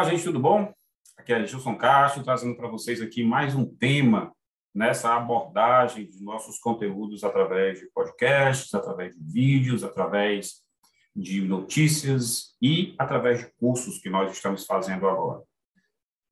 [0.00, 0.72] Olá, gente, tudo bom?
[1.18, 4.34] Aqui é Gilson Castro, trazendo para vocês aqui mais um tema
[4.74, 10.62] nessa abordagem de nossos conteúdos através de podcasts, através de vídeos, através
[11.14, 15.42] de notícias e através de cursos que nós estamos fazendo agora.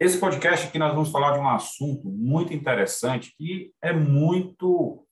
[0.00, 5.06] Esse podcast aqui nós vamos falar de um assunto muito interessante que é muito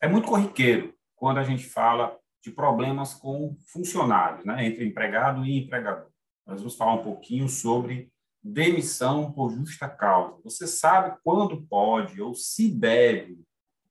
[0.00, 5.58] é muito corriqueiro quando a gente fala de problemas com funcionários, né, entre empregado e
[5.58, 6.15] empregador.
[6.46, 10.40] Nós vamos falar um pouquinho sobre demissão por justa causa.
[10.44, 13.40] Você sabe quando pode ou se deve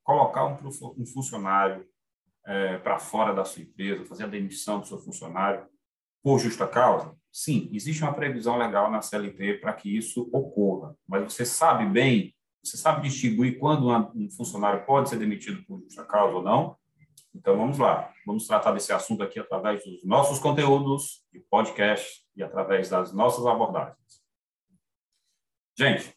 [0.02, 1.86] colocar um, funcionário
[2.46, 5.68] é, para fora da sua empresa, fazer a demissão do seu funcionário
[6.24, 7.14] por justa causa?
[7.32, 12.34] Sim, existe uma previsão legal na CLT para que isso ocorra, mas você sabe bem,
[12.64, 16.78] você sabe distinguir quando um funcionário pode ser demitido por justa causa ou não?
[17.34, 22.44] Então vamos lá, vamos tratar desse assunto aqui através dos nossos conteúdos de podcast e
[22.44, 24.24] através das nossas abordagens.
[25.78, 26.16] Gente,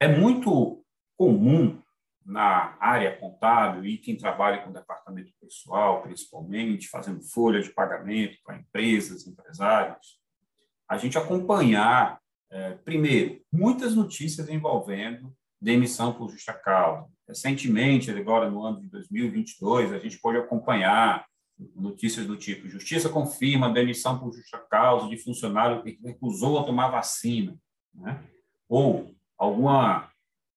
[0.00, 0.84] é muito
[1.16, 1.80] comum
[2.24, 8.58] na área contábil e quem trabalha com departamento pessoal, principalmente, fazendo folha de pagamento para
[8.58, 10.20] empresas, empresários,
[10.88, 17.08] a gente acompanhar, é, primeiro, muitas notícias envolvendo demissão por justa causa.
[17.26, 21.24] Recentemente, agora no ano de 2022, a gente pode acompanhar
[21.74, 26.88] notícias do tipo: Justiça confirma demissão por justa causa de funcionário que recusou a tomar
[26.88, 27.56] vacina,
[27.94, 28.22] né?
[28.68, 30.10] ou alguma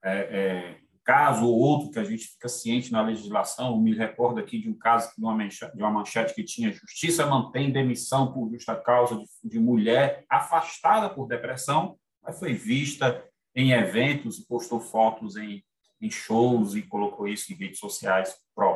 [0.04, 3.80] é, é, caso ou outro que a gente fica ciente na legislação.
[3.80, 7.26] me recordo aqui de um caso de uma manchete, de uma manchete que tinha: Justiça
[7.26, 13.24] mantém demissão por justa causa de, de mulher afastada por depressão, mas foi vista
[13.56, 15.64] em eventos e postou fotos em,
[16.02, 18.75] em shows e colocou isso em redes sociais próprias.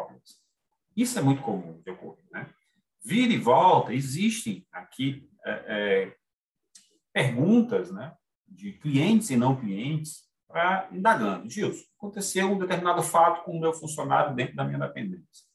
[0.99, 2.25] Isso é muito comum de ocorrer.
[2.29, 2.53] Né?
[3.01, 6.15] Vira e volta, existem aqui é, é,
[7.13, 8.13] perguntas né,
[8.45, 11.49] de clientes e não clientes para indagando.
[11.49, 15.45] Gilson, aconteceu um determinado fato com o meu funcionário dentro da minha dependência,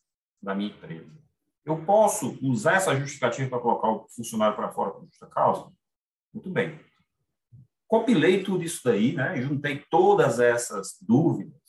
[0.43, 1.13] da minha empresa.
[1.63, 5.71] Eu posso usar essa justificativa para colocar o funcionário para fora por justa causa?
[6.33, 6.81] Muito bem.
[7.87, 9.43] Compilei tudo isso daí, né?
[9.43, 11.61] juntei todas essas dúvidas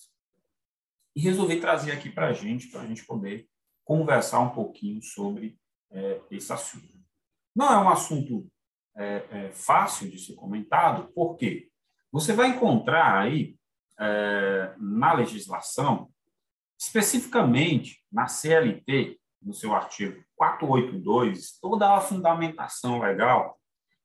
[1.13, 3.49] e resolvi trazer aqui para a gente, para a gente poder
[3.85, 5.57] conversar um pouquinho sobre
[5.91, 6.93] é, esse assunto.
[7.55, 8.45] Não é um assunto
[8.97, 11.69] é, é, fácil de ser comentado, porque
[12.11, 13.55] você vai encontrar aí
[13.99, 16.09] é, na legislação,
[16.77, 23.57] especificamente na CLT, no seu artigo 482, toda a fundamentação legal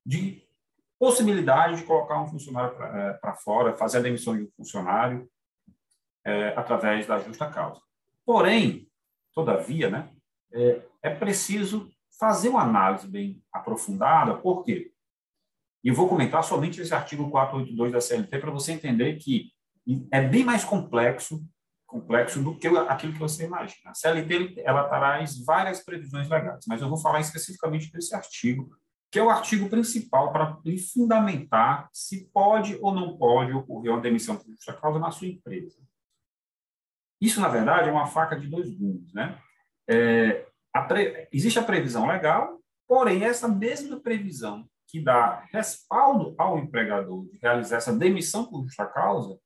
[0.05, 0.47] de
[0.99, 5.29] possibilidade de colocar um funcionário para é, fora, fazer a demissão de um funcionário
[6.25, 7.81] é, através da justa causa.
[8.25, 8.90] Porém,
[9.35, 10.11] Todavia, né,
[10.53, 14.93] é, é preciso fazer uma análise bem aprofundada, por quê?
[15.83, 19.51] E eu vou comentar somente esse artigo 482 da CLT para você entender que
[20.11, 21.43] é bem mais complexo
[21.91, 23.91] complexo do que aquilo que você imagina.
[23.91, 28.71] A CLT ela traz várias previsões legais, mas eu vou falar especificamente desse artigo,
[29.11, 30.57] que é o artigo principal para
[30.95, 35.81] fundamentar se pode ou não pode ocorrer uma demissão por justa causa na sua empresa.
[37.21, 39.13] Isso, na verdade, é uma faca de dois gumes.
[39.13, 39.39] Né?
[39.89, 41.29] É, a pre...
[41.33, 42.59] Existe a previsão legal,
[42.89, 48.87] porém, essa mesma previsão que dá respaldo ao empregador de realizar essa demissão por justa
[48.87, 49.39] causa,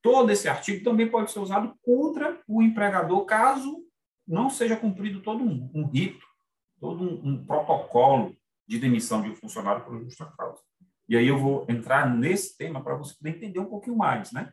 [0.00, 3.84] todo esse artigo também pode ser usado contra o empregador caso
[4.26, 6.24] não seja cumprido todo um, um rito,
[6.78, 8.34] todo um, um, protocolo
[8.66, 10.62] de demissão de um funcionário por justa causa.
[11.08, 14.52] E aí eu vou entrar nesse tema para você poder entender um pouquinho mais, né?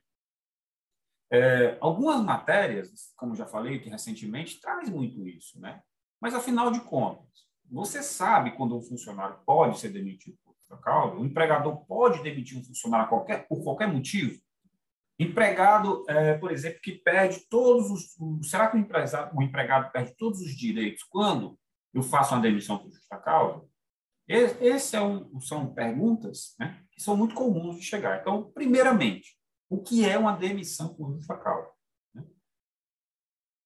[1.31, 5.81] É, algumas matérias, como já falei que recentemente, traz muito isso, né?
[6.21, 7.27] Mas, afinal de contas,
[7.69, 10.37] você sabe quando um funcionário pode ser demitido
[10.69, 11.15] por causa?
[11.15, 14.39] O empregador pode demitir um funcionário qualquer, por qualquer motivo?
[15.19, 18.49] Empregado, é, por exemplo, que perde todos os...
[18.49, 18.87] Será que o,
[19.33, 21.57] o empregado perde todos os direitos quando
[21.93, 23.65] eu faço uma demissão por justa causa?
[24.27, 28.19] Essas é um, são perguntas né, que são muito comuns de chegar.
[28.19, 29.36] Então, primeiramente,
[29.69, 31.69] o que é uma demissão por justa causa.
[32.13, 32.23] Né?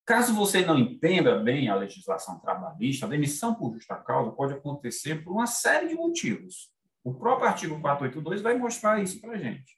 [0.06, 5.24] Caso você não entenda bem a legislação trabalhista, a demissão por justa causa pode acontecer
[5.24, 6.72] por uma série de motivos.
[7.04, 9.78] O próprio artigo 482 vai mostrar isso para a gente.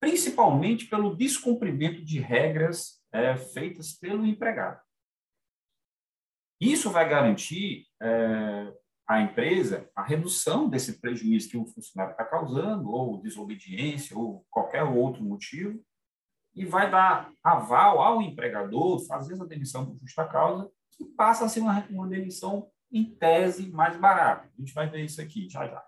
[0.00, 4.80] Principalmente pelo descumprimento de regras é, feitas pelo empregado.
[6.60, 8.72] Isso vai garantir é,
[9.06, 14.82] à empresa a redução desse prejuízo que o funcionário está causando, ou desobediência, ou qualquer
[14.82, 15.80] outro motivo,
[16.54, 21.48] e vai dar aval ao empregador fazer essa demissão por justa causa, que passa a
[21.48, 24.48] ser uma, uma demissão, em tese, mais barata.
[24.56, 25.84] A gente vai ver isso aqui já já.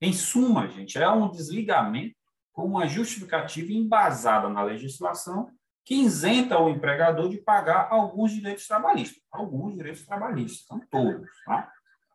[0.00, 2.16] Em suma, gente, é um desligamento
[2.52, 5.50] com uma justificativa embasada na legislação
[5.84, 9.22] que isenta o empregador de pagar alguns direitos trabalhistas.
[9.30, 11.28] Alguns direitos trabalhistas, não todos.
[11.44, 11.70] Tá?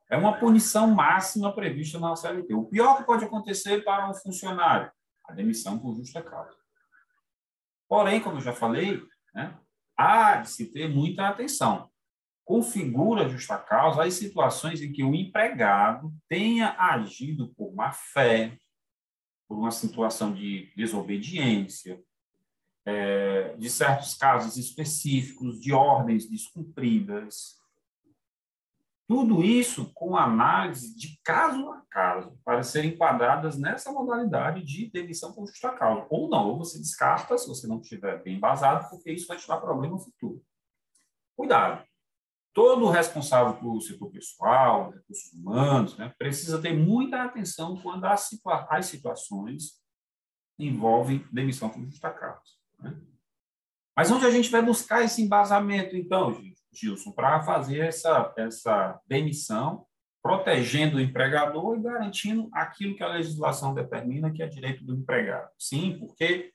[0.09, 2.53] É uma punição máxima prevista na CLT.
[2.55, 4.91] O pior que pode acontecer para um funcionário,
[5.25, 6.57] a demissão por justa causa.
[7.87, 9.01] Porém, como eu já falei,
[9.33, 9.57] né,
[9.95, 11.89] há de se ter muita atenção.
[12.43, 18.57] Configura justa causa as situações em que o empregado tenha agido por má fé,
[19.47, 22.01] por uma situação de desobediência,
[22.85, 27.58] é, de certos casos específicos, de ordens descumpridas.
[29.09, 35.33] Tudo isso com análise de caso a caso, para serem enquadradas nessa modalidade de demissão
[35.33, 36.07] por justa causa.
[36.09, 39.47] Ou não, ou você descarta se você não estiver bem embasado, porque isso vai te
[39.47, 40.41] dar problema no futuro.
[41.35, 41.83] Cuidado
[42.53, 48.67] todo responsável pelo setor pessoal, recursos humanos, né, precisa ter muita atenção quando as, situa
[48.69, 49.79] as situações
[50.57, 52.51] envolvem demissão por justa causa.
[52.79, 52.99] Né?
[53.95, 56.37] Mas onde a gente vai buscar esse embasamento, então,
[56.71, 59.85] Gilson, para fazer essa, essa demissão,
[60.21, 65.49] protegendo o empregador e garantindo aquilo que a legislação determina que é direito do empregado?
[65.57, 66.51] Sim, porque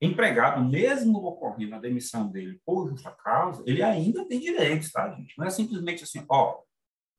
[0.00, 5.36] empregado, mesmo ocorrendo a demissão dele por justa causa, ele ainda tem direitos, tá, gente?
[5.36, 6.60] Não é simplesmente assim, ó,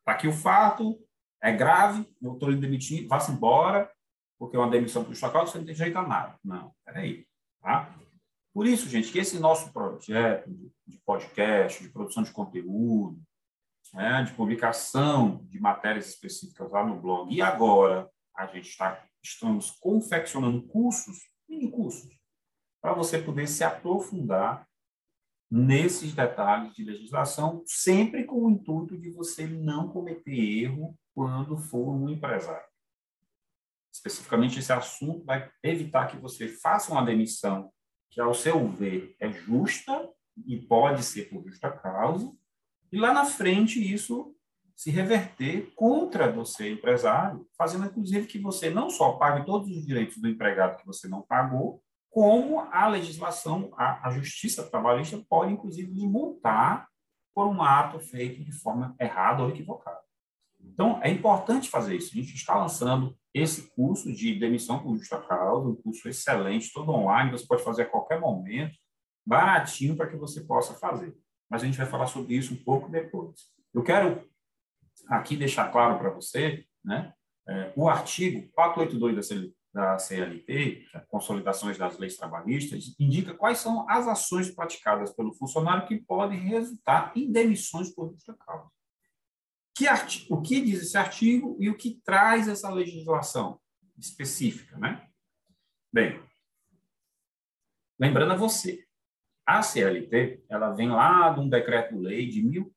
[0.05, 0.97] tá aqui o fato,
[1.41, 3.91] é grave, eu estou lhe demitindo, vá-se embora,
[4.37, 6.39] porque é uma demissão por justa causa, você não tem direito a nada.
[6.43, 7.25] Não, peraí,
[7.61, 7.93] tá?
[8.53, 10.49] Por isso, gente, que esse nosso projeto
[10.87, 13.21] de podcast, de produção de conteúdo,
[13.93, 19.71] né, de publicação de matérias específicas lá no blog, e agora a gente está, estamos
[19.71, 22.17] confeccionando cursos, mini cursos,
[22.81, 24.67] para você poder se aprofundar
[25.51, 31.89] nesses detalhes de legislação, sempre com o intuito de você não cometer erro quando for
[31.89, 32.67] um empresário.
[33.91, 37.71] Especificamente, esse assunto vai evitar que você faça uma demissão
[38.09, 40.09] que, ao seu ver, é justa
[40.45, 42.31] e pode ser por justa causa,
[42.91, 44.35] e lá na frente isso
[44.75, 50.17] se reverter contra você, empresário, fazendo inclusive que você não só pague todos os direitos
[50.17, 55.91] do empregado que você não pagou, como a legislação, a, a justiça trabalhista pode, inclusive,
[55.91, 56.87] lhe multar
[57.35, 59.99] por um ato feito de forma errada ou equivocada.
[60.61, 62.11] Então, é importante fazer isso.
[62.13, 66.91] A gente está lançando esse curso de demissão por justa causa, um curso excelente, todo
[66.91, 68.77] online, você pode fazer a qualquer momento,
[69.25, 71.15] baratinho para que você possa fazer.
[71.49, 73.41] Mas a gente vai falar sobre isso um pouco depois.
[73.73, 74.27] Eu quero
[75.07, 77.13] aqui deixar claro para você, né,
[77.47, 79.21] é, o artigo 482 da
[79.73, 86.01] da CLT, Consolidações das Leis Trabalhistas, indica quais são as ações praticadas pelo funcionário que
[86.01, 88.69] podem resultar em demissões por justa causa.
[89.79, 89.85] Que
[90.29, 93.57] o que diz esse artigo e o que traz essa legislação
[93.97, 95.07] específica, né?
[95.89, 96.21] Bem,
[97.97, 98.85] lembrando a você,
[99.45, 102.75] a CLT, ela vem lá de um decreto-lei de mil,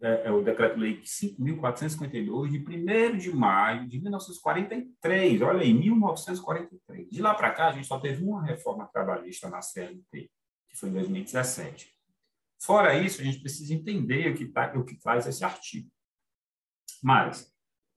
[0.00, 5.42] é, é o Decreto-Lei 5.452, de 1 de maio de 1943.
[5.42, 7.10] Olha aí, 1943.
[7.10, 10.30] De lá para cá, a gente só teve uma reforma trabalhista na CLT,
[10.66, 11.92] que foi em 2017.
[12.58, 15.90] Fora isso, a gente precisa entender o que, tá, o que traz esse artigo.
[17.02, 17.42] Mas,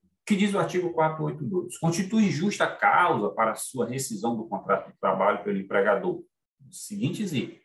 [0.03, 1.77] o que diz o artigo 482?
[1.77, 6.23] Constitui justa causa para a sua rescisão do contrato de trabalho pelo empregador.
[6.69, 7.61] Seguintes itens.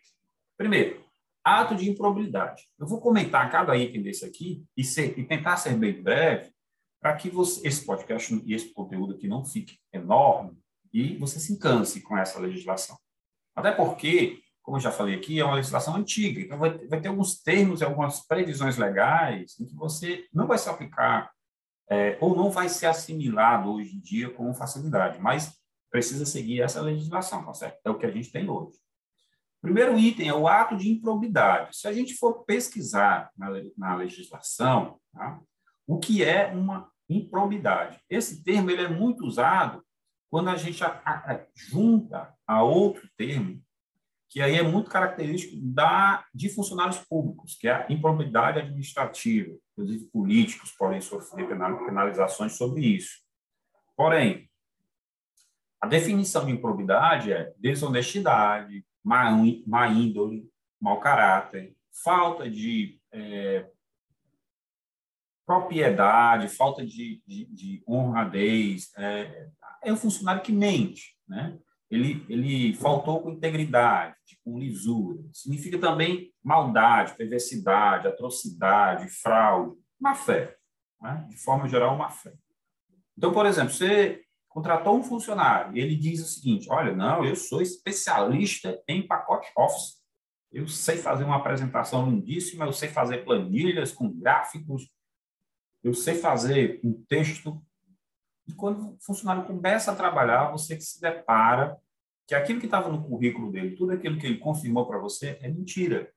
[0.57, 1.07] Primeiro,
[1.47, 2.65] Ato de improbidade.
[2.77, 6.51] Eu vou comentar cada item desse aqui e, ser, e tentar ser bem breve
[7.01, 10.59] para que você, esse podcast e esse conteúdo aqui não fique enorme
[10.93, 12.99] e você se encanse com essa legislação.
[13.55, 17.07] Até porque, como eu já falei aqui, é uma legislação antiga, então vai, vai ter
[17.07, 21.31] alguns termos algumas previsões legais em que você não vai se aplicar
[21.89, 25.57] é, ou não vai ser assimilado hoje em dia com facilidade, mas
[25.89, 27.79] precisa seguir essa legislação, tá certo?
[27.85, 28.77] É o que a gente tem hoje.
[29.63, 31.77] Primeiro item é o ato de improbidade.
[31.77, 35.41] Se a gente for pesquisar na, na legislação, tá?
[35.87, 38.01] o que é uma improbidade?
[38.11, 39.81] Esse termo ele é muito usado
[40.29, 43.65] quando a gente a, a, junta a outro termo,
[44.37, 49.57] que aí é muito característico da, de funcionários públicos, que é a improbidade administrativa.
[49.73, 53.23] Inclusive, políticos podem sofrer penalizações sobre isso.
[53.97, 54.47] Porém,
[55.81, 59.31] a definição de improbidade é desonestidade, má,
[59.67, 60.47] má índole,
[60.79, 61.75] mau caráter,
[62.05, 63.67] falta de é,
[65.47, 68.93] propriedade, falta de, de, de honradez.
[68.99, 69.49] É,
[69.85, 71.59] é um funcionário que mente, né?
[71.91, 74.16] Ele, ele faltou com integridade,
[74.47, 75.25] com lisura.
[75.33, 80.57] Significa também maldade, perversidade, atrocidade, fraude, má fé.
[81.03, 81.27] Né?
[81.29, 82.33] De forma geral, má fé.
[83.19, 87.35] Então, por exemplo, você contratou um funcionário e ele diz o seguinte: olha, não, eu
[87.35, 89.97] sou especialista em pacote Office.
[90.53, 94.89] Eu sei fazer uma apresentação lindíssima, eu sei fazer planilhas com gráficos,
[95.83, 97.61] eu sei fazer um texto.
[98.47, 101.77] E quando o funcionário começa a trabalhar, você se depara
[102.27, 105.49] que aquilo que estava no currículo dele, tudo aquilo que ele confirmou para você, é
[105.49, 106.13] mentira.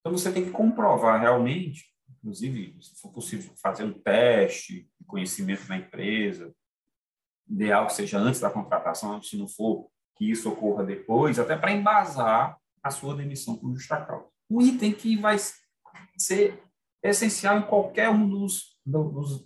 [0.00, 1.86] Então você tem que comprovar realmente,
[2.18, 6.54] inclusive, se for possível, fazer um teste de conhecimento na empresa,
[7.48, 11.72] ideal que seja antes da contratação, se não for que isso ocorra depois, até para
[11.72, 14.28] embasar a sua demissão por justa causa.
[14.50, 15.36] Um item que vai
[16.18, 16.62] ser
[17.02, 19.44] essencial em qualquer um dos, dos,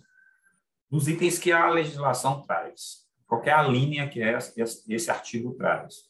[0.89, 6.09] dos itens que a legislação traz qualquer a linha que esse, esse artigo traz.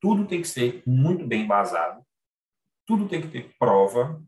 [0.00, 2.06] Tudo tem que ser muito bem embasado,
[2.86, 4.24] tudo tem que ter prova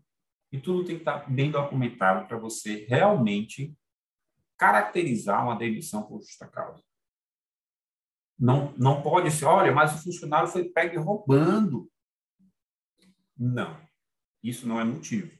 [0.51, 3.73] e tudo tem que estar bem documentado para você realmente
[4.59, 6.83] caracterizar uma demissão por justa causa.
[8.37, 11.89] Não, não pode ser, olha, mas o funcionário foi pego roubando.
[13.39, 13.81] Não,
[14.43, 15.31] isso não é motivo.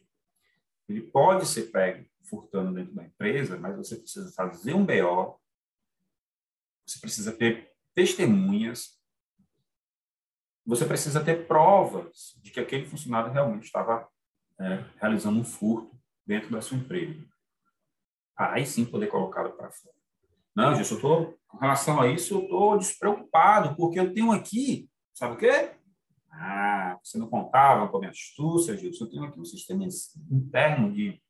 [0.89, 5.41] Ele pode ser pego furtando dentro da empresa, mas você precisa fazer um BO,
[6.91, 8.99] você precisa ter testemunhas,
[10.67, 14.09] você precisa ter provas de que aquele funcionário realmente estava
[14.59, 17.25] é, realizando um furto dentro da sua empresa.
[18.37, 19.95] Aí sim poder colocá-lo para fora.
[20.55, 24.89] Não, Gilson, eu estou, com relação a isso, eu estou despreocupado, porque eu tenho aqui,
[25.15, 25.73] sabe o quê?
[26.31, 29.85] Ah, você não contava com a minha astúcia, Gilson, eu tenho aqui um sistema
[30.31, 31.21] interno de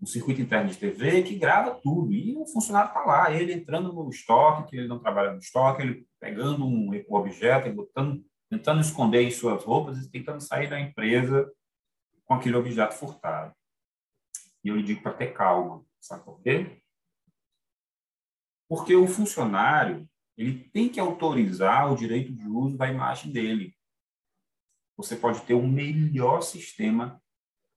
[0.00, 2.12] um circuito interno de TV que grava tudo.
[2.12, 5.82] E o funcionário está lá, ele entrando no estoque, que ele não trabalha no estoque,
[5.82, 11.50] ele pegando um objeto, botando, tentando esconder em suas roupas e tentando sair da empresa
[12.24, 13.54] com aquele objeto furtado.
[14.64, 15.84] E eu lhe digo para ter calma.
[16.00, 16.82] Sabe por quê?
[18.68, 23.76] Porque o funcionário ele tem que autorizar o direito de uso da imagem dele.
[24.96, 27.20] Você pode ter o melhor sistema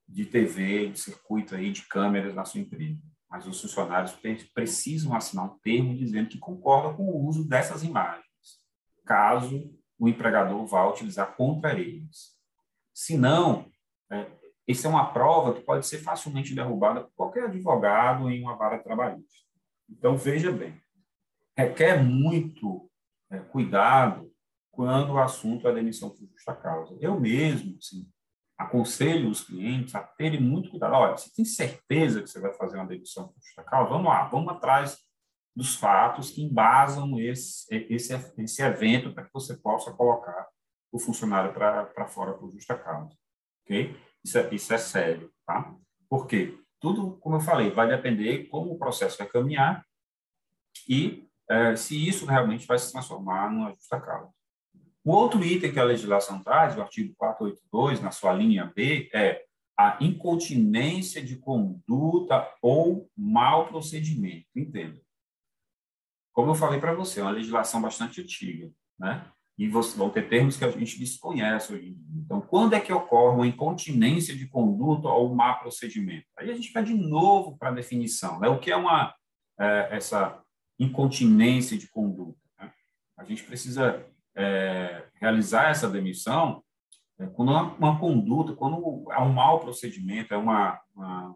[0.08, 3.02] de TV, de circuito aí, de câmeras na sua empresa.
[3.30, 4.16] Mas os funcionários
[4.54, 8.26] precisam assinar um termo dizendo que concordam com o uso dessas imagens,
[9.06, 12.34] caso o empregador vá utilizar contra eles.
[12.94, 13.72] Se não,
[14.12, 14.28] é,
[14.68, 18.80] isso é uma prova que pode ser facilmente derrubada por qualquer advogado em uma vara
[18.80, 19.44] trabalhista.
[19.90, 20.80] Então, veja bem,
[21.58, 22.90] requer muito
[23.32, 24.32] é, cuidado
[24.72, 26.98] quando o assunto é demissão por justa causa.
[27.00, 28.08] Eu mesmo, assim,
[28.64, 30.94] aconselho os clientes a terem muito cuidado.
[30.94, 33.90] Olha, você tem certeza que você vai fazer uma demissão por justa causa?
[33.90, 34.98] Vamos lá, vamos atrás
[35.56, 40.48] dos fatos que embasam esse, esse, esse evento para que você possa colocar
[40.92, 43.16] o funcionário para fora por justa causa.
[43.64, 43.96] Ok?
[44.24, 45.76] Isso é, isso é sério, tá?
[46.10, 46.58] Por quê?
[46.80, 49.86] Tudo, como eu falei, vai depender como o processo vai caminhar
[50.88, 54.32] e é, se isso realmente vai se transformar numa justa causa.
[55.04, 59.44] O outro item que a legislação traz, o artigo 482, na sua linha B, é
[59.78, 64.46] a incontinência de conduta ou mau procedimento.
[64.56, 65.02] Entenda.
[66.32, 69.26] Como eu falei para você, é uma legislação bastante antiga, né?
[69.58, 72.22] E vão ter termos que a gente desconhece hoje em dia.
[72.26, 76.26] Então, quando é que ocorre uma incontinência de conduta ou mau procedimento?
[76.38, 78.40] Aí a gente vai de novo para a definição.
[78.40, 78.48] Né?
[78.48, 79.14] O que é uma
[79.60, 80.42] é, essa
[80.80, 82.40] incontinência de conduta?
[82.60, 82.74] Né?
[83.16, 84.04] A gente precisa
[84.36, 86.64] é, realizar essa demissão
[87.20, 91.36] é, quando uma, uma, conduta, quando há um mau procedimento, é uma, uma,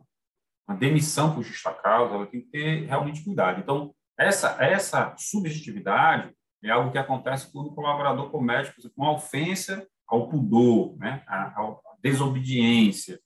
[0.67, 3.59] uma, demissão por justa causa, ela tem que ter realmente cuidado.
[3.59, 9.11] Então, essa, essa subjetividade é algo que acontece quando o colaborador comete, por exemplo, uma
[9.11, 11.23] ofensa ao pudor, né?
[11.27, 13.19] a, a desobediência,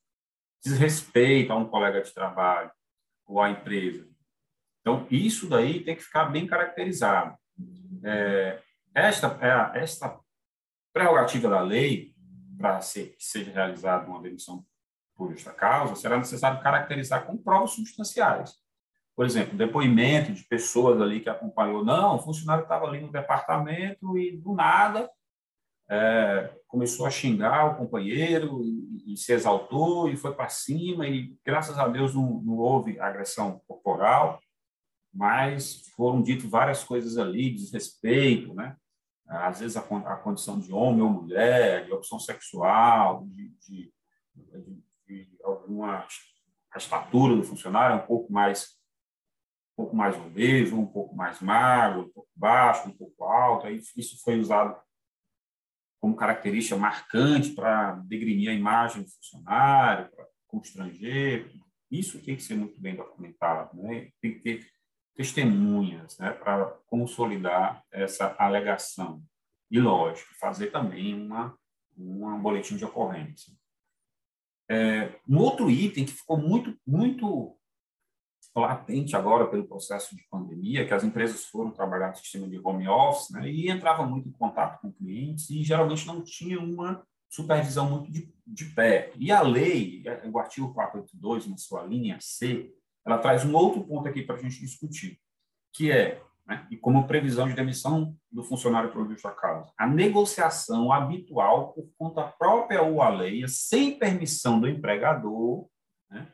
[0.63, 2.72] desrespeito a um colega de trabalho
[3.25, 4.08] ou à empresa.
[4.82, 7.38] Então, isso daí tem que ficar bem caracterizado.
[8.04, 8.62] É,
[8.94, 10.20] esta, é, esta
[10.94, 12.14] prerrogativa da lei,
[12.58, 14.66] para que seja realizada uma demissão
[15.16, 18.56] por justa causa, será necessário caracterizar com provas substanciais.
[19.16, 21.84] Por exemplo, depoimento de pessoas ali que acompanhou.
[21.84, 25.10] Não, o funcionário estava ali no departamento e, do nada,
[25.90, 31.36] é, começou a xingar o companheiro e, e, se exaltou e foi para cima e,
[31.46, 34.40] graças a Deus, não, não houve agressão corporal,
[35.14, 38.78] mas foram ditas várias coisas ali, desrespeito, né?
[39.28, 43.94] Às vezes a, a condição de homem ou mulher, de opção sexual, de, de,
[44.36, 46.06] de, de alguma
[46.74, 48.80] a estatura do funcionário é um pouco mais
[49.74, 53.66] um pouco mais obeso, um pouco mais magro, um pouco baixo, um pouco alto.
[53.66, 54.80] Aí isso foi usado
[56.00, 61.51] como característica marcante para degrinir a imagem do funcionário, para constranger.
[61.90, 64.10] Isso tem que ser muito bem documentado, né?
[64.22, 64.68] Tem que ter
[65.15, 69.24] testemunhas né, para consolidar essa alegação.
[69.70, 71.58] E, lógico, fazer também uma,
[71.96, 73.53] uma boletim de ocorrência.
[74.70, 77.58] É, um outro item que ficou muito, muito
[78.56, 82.88] latente agora pelo processo de pandemia, que as empresas foram trabalhar no sistema de home
[82.88, 87.89] office né, e entravam muito em contato com clientes e geralmente não tinha uma supervisão
[87.89, 89.13] muito de, de pé.
[89.18, 92.74] E a lei, o artigo 482, na sua linha C,
[93.05, 95.20] ela traz um outro ponto aqui para a gente discutir,
[95.74, 100.91] que é, né, e como previsão de demissão do funcionário por justa causa, a negociação
[100.91, 105.67] habitual por conta própria ou alheia, sem permissão do empregador,
[106.10, 106.27] né,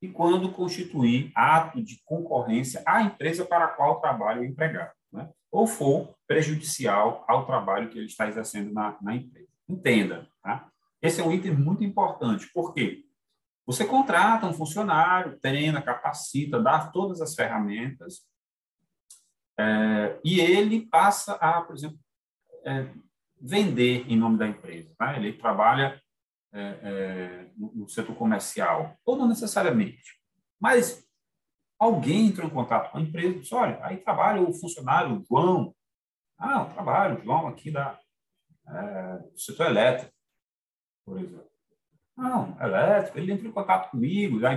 [0.00, 5.30] e quando constituir ato de concorrência à empresa para a qual trabalha o empregado, né,
[5.50, 9.48] ou for prejudicial ao trabalho que ele está exercendo na, na empresa.
[9.68, 10.68] Entenda, tá?
[11.00, 13.04] Esse é um item muito importante, porque
[13.66, 18.22] você contrata um funcionário, treina, capacita, dá todas as ferramentas,
[19.58, 21.98] é, e ele passa a, por exemplo,
[22.64, 22.92] é,
[23.40, 24.92] vender em nome da empresa.
[24.98, 25.16] Tá?
[25.16, 26.00] Ele trabalha
[26.52, 30.20] é, é no, no setor comercial, ou não necessariamente,
[30.60, 31.04] mas
[31.78, 35.74] alguém entrou em contato com a empresa e disse, olha, aí trabalha o funcionário João,
[36.38, 37.98] ah, eu trabalho, João aqui da,
[38.68, 40.12] é, do setor elétrico,
[41.04, 41.53] por exemplo.
[42.16, 44.50] Não, elétrico, ele entra em contato comigo, já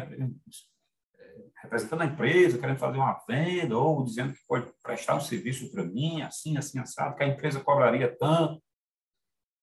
[1.62, 5.84] representando a empresa, querendo fazer uma venda, ou dizendo que pode prestar um serviço para
[5.84, 8.62] mim, assim, assim, assado, que a empresa cobraria tanto,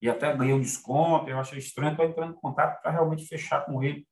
[0.02, 3.64] e até ganhei um desconto, eu achei estranho, estou entrando em contato para realmente fechar
[3.64, 4.06] com ele.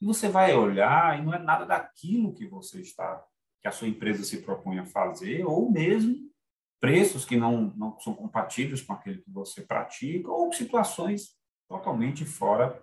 [0.00, 3.24] E você vai olhar e não é nada daquilo que você está,
[3.60, 6.14] que a sua empresa se propõe a fazer, ou mesmo
[6.80, 11.36] preços que não, não são compatíveis com aquele que você pratica, ou situações
[11.68, 12.80] totalmente fora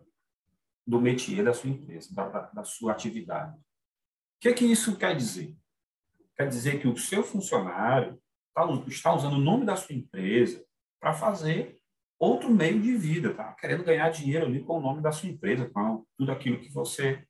[0.86, 3.58] do métier da sua empresa, da, da, sua atividade.
[3.58, 3.62] O
[4.42, 5.56] que, é que isso quer dizer?
[6.36, 10.64] Quer dizer que o seu funcionário está, está usando o nome da sua empresa
[11.00, 11.80] para fazer
[12.20, 13.54] outro meio de vida, tá?
[13.54, 17.26] Querendo ganhar dinheiro ali com o nome da sua empresa, com tudo aquilo que você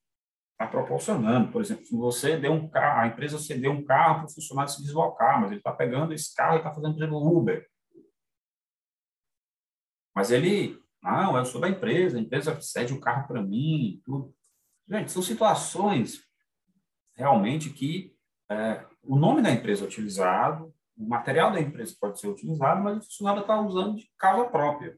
[0.56, 1.52] está proporcionando.
[1.52, 4.72] Por exemplo, se você deu um carro, a empresa cedeu um carro para o funcionário
[4.72, 7.68] se deslocar, mas ele está pegando esse carro e está fazendo, por exemplo, Uber.
[10.16, 14.34] Mas ele, não, eu sou da empresa, a empresa cede o carro para mim, tudo.
[14.88, 16.24] Gente, são situações
[17.16, 18.14] realmente que
[18.50, 22.98] é, o nome da empresa é utilizado, o material da empresa pode ser utilizado, mas
[22.98, 24.98] o funcionário está usando de causa própria.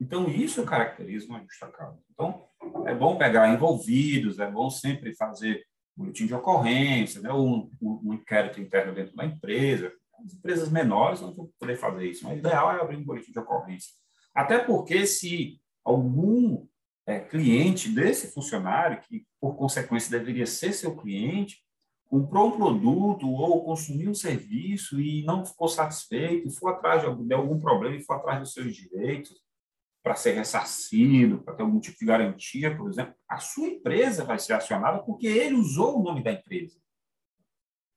[0.00, 2.00] Então, isso caracteriza uma justa causa.
[2.10, 2.48] Então,
[2.86, 5.64] é bom pegar envolvidos, é bom sempre fazer
[5.96, 9.92] boletim de ocorrência, né, um, um, inquérito interno dentro da empresa.
[10.24, 13.30] As empresas menores não vão poder fazer isso, mas o ideal é abrir um boletim
[13.30, 13.92] de ocorrência.
[14.34, 16.66] Até porque se algum
[17.06, 21.62] é, cliente desse funcionário, que por consequência deveria ser seu cliente,
[22.06, 27.34] comprou um produto ou consumiu um serviço e não ficou satisfeito, foi atrás de, de
[27.34, 29.40] algum problema e foi atrás dos seus direitos,
[30.02, 34.38] para ser ressarcido, para ter algum tipo de garantia, por exemplo, a sua empresa vai
[34.38, 36.76] ser acionada porque ele usou o nome da empresa.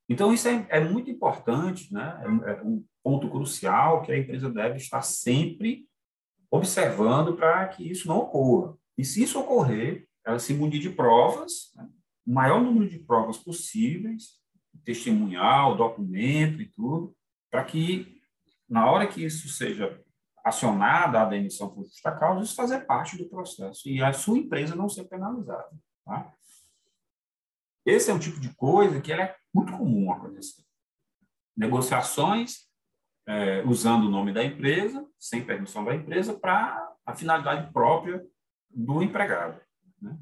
[0.08, 2.21] Então, isso é, é muito importante, né?
[2.45, 5.88] É, é, um ponto crucial que a empresa deve estar sempre
[6.56, 8.78] observando para que isso não ocorra.
[8.98, 11.88] E se isso ocorrer, ela se munir de provas, né?
[12.26, 14.39] o maior número de provas possíveis,
[14.84, 17.15] testemunhal, documento e tudo,
[17.52, 18.22] para que,
[18.68, 20.02] na hora que isso seja
[20.44, 24.76] acionada a demissão por justa causa, isso fazer parte do processo e a sua empresa
[24.76, 25.72] não ser penalizada.
[26.04, 26.32] Tá?
[27.86, 30.63] Esse é um tipo de coisa que é muito comum acontecer.
[31.56, 32.68] Negociações
[33.28, 38.24] é, usando o nome da empresa, sem permissão da empresa, para a finalidade própria
[38.70, 39.60] do empregado.
[40.02, 40.18] Né?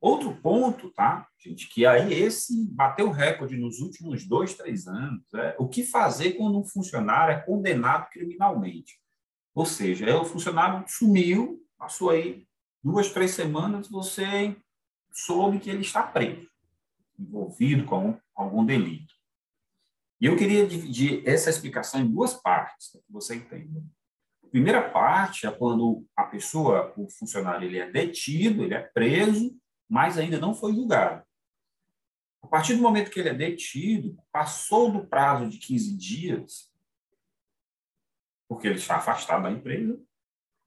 [0.00, 5.56] Outro ponto, tá, gente, que aí esse bateu recorde nos últimos dois, três anos, é
[5.58, 9.00] o que fazer quando um funcionário é condenado criminalmente.
[9.54, 12.46] Ou seja, é o funcionário sumiu, passou aí
[12.82, 14.56] duas, três semanas, você
[15.12, 16.48] soube que ele está preso,
[17.18, 19.11] envolvido com algum delito.
[20.22, 23.82] E eu queria dividir essa explicação em duas partes, para que você entenda.
[24.44, 29.58] A primeira parte é quando a pessoa, o funcionário, ele é detido, ele é preso,
[29.90, 31.26] mas ainda não foi julgado.
[32.40, 36.72] A partir do momento que ele é detido, passou do prazo de 15 dias,
[38.48, 40.00] porque ele está afastado da empresa,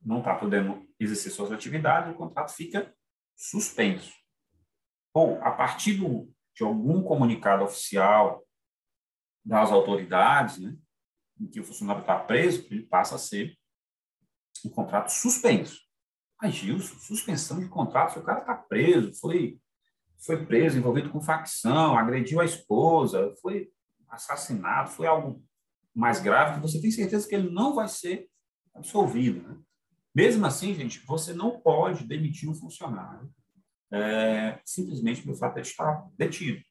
[0.01, 2.93] não está podendo exercer suas atividades, o contrato fica
[3.37, 4.13] suspenso.
[5.13, 8.44] Ou, a partir do, de algum comunicado oficial
[9.45, 10.75] das autoridades, né,
[11.39, 13.55] em que o funcionário está preso, ele passa a ser
[14.65, 15.85] um contrato suspenso.
[16.43, 19.59] Gilson, suspensão de contrato, se o cara está preso, foi
[20.25, 23.69] foi preso, envolvido com facção, agrediu a esposa, foi
[24.09, 25.43] assassinado, foi algo
[25.93, 28.27] mais grave, você tem certeza que ele não vai ser
[28.73, 29.47] absolvido.
[29.47, 29.57] Né?
[30.13, 33.29] Mesmo assim, gente, você não pode demitir um funcionário
[33.91, 36.61] é, simplesmente pelo fato de estar detido.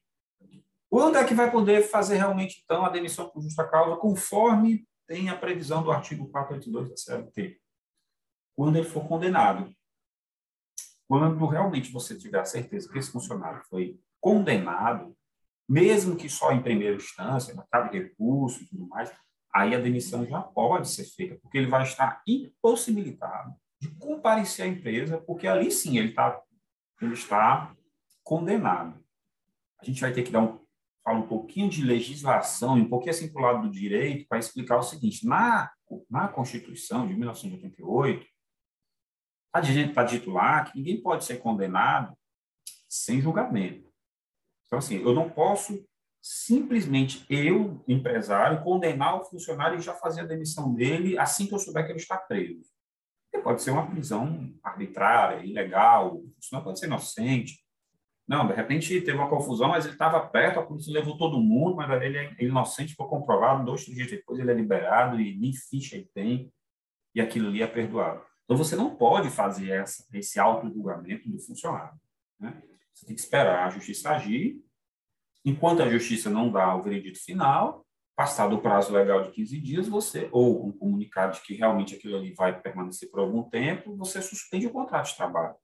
[0.89, 5.29] Quando é que vai poder fazer realmente, então, a demissão por justa causa, conforme tem
[5.29, 7.59] a previsão do artigo 482 da CLT?
[8.55, 9.71] Quando ele for condenado.
[11.07, 15.15] Quando realmente você tiver a certeza que esse funcionário foi condenado,
[15.67, 19.11] mesmo que só em primeira instância, casa de recurso e tudo mais,
[19.53, 24.67] aí a demissão já pode ser feita, porque ele vai estar impossibilitado de comparecer à
[24.67, 26.41] empresa, porque ali sim ele, tá,
[27.01, 27.75] ele está
[28.23, 28.99] condenado.
[29.79, 30.64] A gente vai ter que dar um,
[31.05, 34.77] falar um pouquinho de legislação, um pouquinho assim para o lado do direito, para explicar
[34.77, 35.71] o seguinte: na,
[36.09, 38.25] na Constituição de 1988,
[39.55, 42.13] Está tá dito lá que ninguém pode ser condenado
[42.89, 43.89] sem julgamento.
[44.65, 45.87] Então, assim, eu não posso
[46.21, 51.59] simplesmente eu, empresário, condenar o funcionário e já fazer a demissão dele assim que eu
[51.59, 52.65] souber que ele está preso.
[53.31, 57.64] Porque pode ser uma prisão arbitrária, ilegal, o funcionário pode ser inocente.
[58.27, 61.75] Não, de repente teve uma confusão, mas ele estava perto, a polícia levou todo mundo,
[61.75, 65.53] mas ele é inocente, foi comprovado, dois, três dias depois ele é liberado e nem
[65.53, 66.51] ficha ele tem,
[67.13, 68.23] e aquilo ali é perdoado.
[68.43, 71.99] Então, você não pode fazer essa, esse auto-julgamento do funcionário.
[72.39, 72.61] Né?
[72.93, 74.61] Você tem que esperar a justiça agir.
[75.43, 77.85] Enquanto a justiça não dá o veredito final,
[78.15, 82.17] passado o prazo legal de 15 dias, você, ou um comunicado de que realmente aquilo
[82.17, 85.55] ali vai permanecer por algum tempo, você suspende o contrato de trabalho.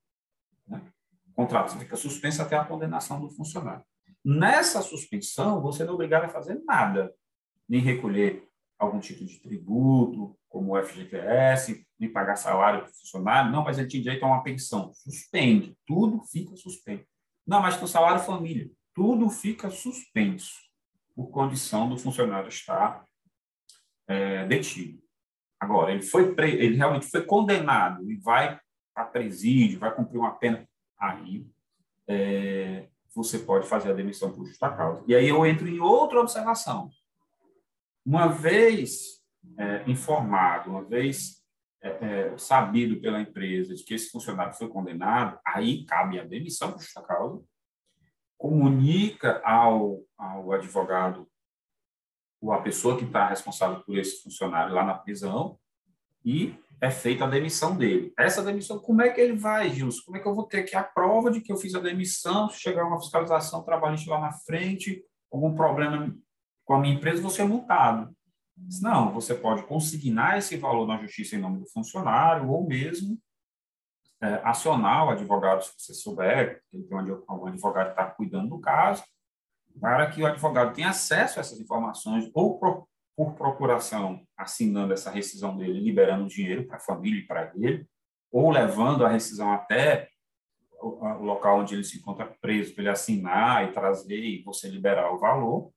[0.66, 0.82] Né?
[1.32, 3.82] O contrato fica suspenso até a condenação do funcionário.
[4.22, 7.12] Nessa suspensão, você não é obrigado a fazer nada,
[7.68, 8.46] nem recolher
[8.78, 13.50] algum tipo de tributo, como o FGTS, nem pagar salário para o funcionário.
[13.50, 14.92] Não, mas ele tinha direito a uma pensão.
[14.92, 15.76] Suspende.
[15.86, 17.06] Tudo fica suspenso.
[17.46, 18.70] Não, mas com salário família.
[18.94, 20.52] Tudo fica suspenso
[21.14, 23.04] por condição do funcionário estar
[24.06, 25.00] é, detido.
[25.58, 28.60] Agora, ele foi ele realmente foi condenado e vai
[28.94, 30.68] para presídio, vai cumprir uma pena,
[31.02, 31.46] aí
[32.06, 35.02] é, você pode fazer a demissão por justa causa.
[35.06, 36.90] E aí eu entro em outra observação.
[38.04, 39.22] Uma vez
[39.58, 41.42] é, informado, uma vez
[41.82, 46.72] é, é, sabido pela empresa de que esse funcionário foi condenado, aí cabe a demissão
[46.72, 47.42] por justa causa,
[48.38, 51.28] comunica ao, ao advogado
[52.40, 55.58] ou a pessoa que está responsável por esse funcionário lá na prisão
[56.24, 58.12] e é feita a demissão dele.
[58.18, 60.02] Essa demissão, como é que ele vai, Gilson?
[60.04, 62.48] Como é que eu vou ter aqui a prova de que eu fiz a demissão?
[62.50, 66.12] Se chegar uma fiscalização trabalhista lá na frente, algum problema
[66.64, 68.12] com a minha empresa, vou ser multado.
[68.80, 73.16] Não, você pode consignar esse valor na justiça em nome do funcionário ou mesmo
[74.20, 78.60] é, acionar o advogado, se você souber, que tem algum advogado que está cuidando do
[78.60, 79.04] caso,
[79.80, 82.58] para que o advogado tenha acesso a essas informações ou
[83.16, 87.86] por, procuração, assinando essa rescisão dele, liberando dinheiro para a família e para ele,
[88.30, 90.08] ou levando a rescisão até
[90.80, 94.68] o, o local onde ele se encontra preso, para ele assinar e trazer e você
[94.68, 95.70] liberar o valor,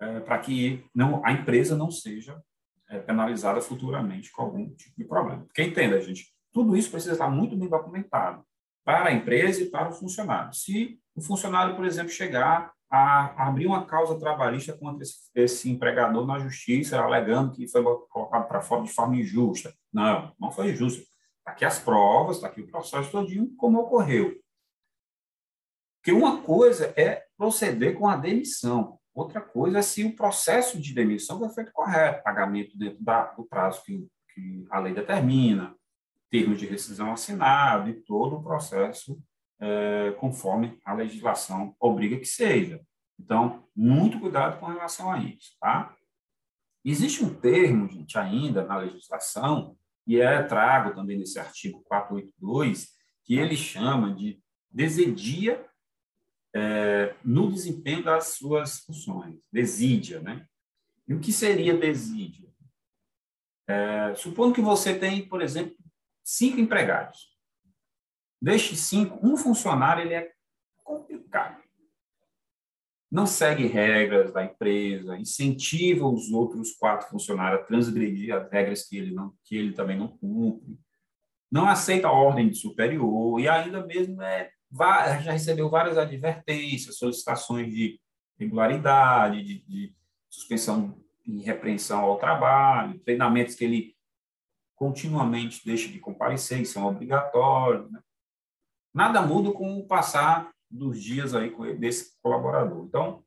[0.00, 2.40] é, para que não, a empresa não seja
[2.88, 5.44] é, penalizada futuramente com algum tipo de problema.
[5.44, 8.44] Porque entenda, gente, tudo isso precisa estar muito bem documentado
[8.84, 10.52] para a empresa e para o funcionário.
[10.52, 16.26] Se o funcionário, por exemplo, chegar a abrir uma causa trabalhista contra esse, esse empregador
[16.26, 19.74] na justiça, alegando que foi colocado para fora de forma injusta.
[19.90, 21.00] Não, não foi injusto.
[21.38, 24.38] Está aqui as provas, está aqui o processo todinho, como ocorreu.
[25.96, 28.98] Porque uma coisa é proceder com a demissão.
[29.14, 33.44] Outra coisa é se o processo de demissão foi feito correto, pagamento dentro da, do
[33.44, 35.74] prazo que, que, a lei determina,
[36.30, 39.18] termos de rescisão assinado e todo o processo
[39.62, 42.84] é, conforme a legislação obriga que seja.
[43.18, 45.96] Então, muito cuidado com relação a isso, tá?
[46.84, 52.88] Existe um termo, gente, ainda na legislação, e é trago também nesse artigo 482,
[53.24, 55.64] que ele chama de desedia
[56.52, 60.44] é, no desempenho das suas funções, desídia, né?
[61.06, 62.50] E o que seria desídia?
[63.68, 65.76] É, supondo que você tem, por exemplo,
[66.24, 67.31] cinco empregados.
[68.42, 70.32] Destes cinco, um funcionário ele é
[70.82, 71.62] complicado.
[73.08, 78.98] Não segue regras da empresa, incentiva os outros quatro funcionários a transgredir as regras que
[78.98, 80.76] ele, não, que ele também não cumpre,
[81.48, 84.50] não aceita a ordem de superior e ainda mesmo é
[85.22, 88.00] já recebeu várias advertências, solicitações de
[88.38, 89.94] regularidade, de, de
[90.28, 93.94] suspensão e repreensão ao trabalho, treinamentos que ele
[94.74, 97.88] continuamente deixa de comparecer, e são obrigatórios.
[97.92, 98.00] Né?
[98.94, 102.84] Nada muda com o passar dos dias aí desse colaborador.
[102.84, 103.24] Então,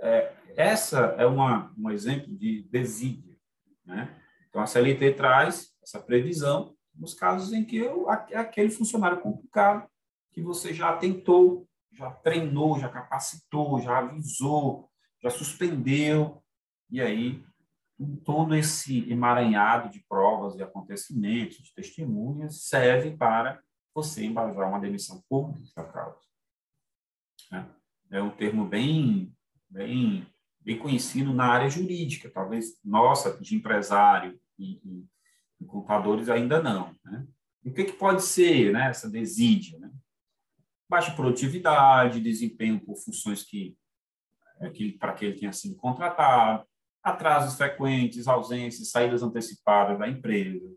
[0.00, 3.36] é, essa é uma, um exemplo de desídia.
[3.84, 4.14] Né?
[4.48, 9.88] Então, a CLT traz essa previsão nos casos em que eu, aquele funcionário complicado
[10.32, 14.90] que você já tentou, já treinou, já capacitou, já avisou,
[15.22, 16.42] já suspendeu,
[16.90, 17.42] e aí
[18.24, 23.60] todo esse emaranhado de provas e acontecimentos, de testemunhas, serve para
[23.94, 26.32] você embasar uma demissão por justa causa.
[28.10, 29.34] É um termo bem,
[29.70, 30.26] bem,
[30.60, 35.06] bem conhecido na área jurídica, talvez nossa, de empresário e, e,
[35.60, 36.94] e contadores ainda não.
[37.02, 37.26] Né?
[37.64, 39.78] E o que, que pode ser né, essa desídia?
[39.78, 39.90] Né?
[40.88, 43.76] Baixa produtividade, desempenho por funções que,
[44.60, 46.66] é, que para que ele tenha sido contratado,
[47.02, 50.70] atrasos frequentes, ausências, saídas antecipadas da empresa,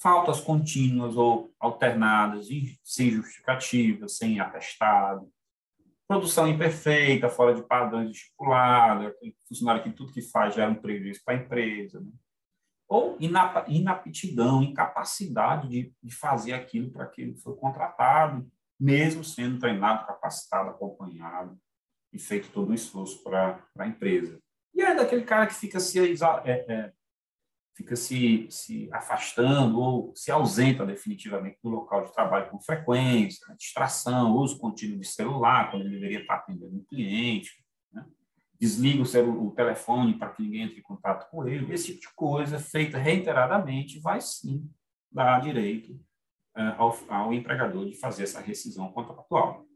[0.00, 2.48] faltas contínuas ou alternadas,
[2.82, 5.30] sem justificativa, sem atestado,
[6.06, 9.12] produção imperfeita, fora de padrões estipulados,
[9.48, 12.10] funcionário que tudo que faz gera um prejuízo para a empresa, né?
[12.86, 13.16] ou
[13.66, 18.46] inaptidão, incapacidade de, de fazer aquilo para que ele foi contratado,
[18.78, 21.58] mesmo sendo treinado, capacitado, acompanhado
[22.12, 24.38] e feito todo o esforço para a empresa.
[24.74, 26.12] E é daquele cara que fica se, é,
[26.44, 26.92] é,
[27.74, 33.56] fica se, se afastando ou se ausenta definitivamente do local de trabalho com frequência, né?
[33.58, 37.50] distração, uso contínuo de celular, quando ele deveria estar atendendo um cliente,
[37.92, 38.06] né?
[38.58, 41.72] desliga o, o telefone para que ninguém entre em contato com ele.
[41.72, 44.70] Esse tipo de coisa, feita reiteradamente, vai sim
[45.10, 45.92] dar direito
[46.56, 49.66] uh, ao, ao empregador de fazer essa rescisão contratual.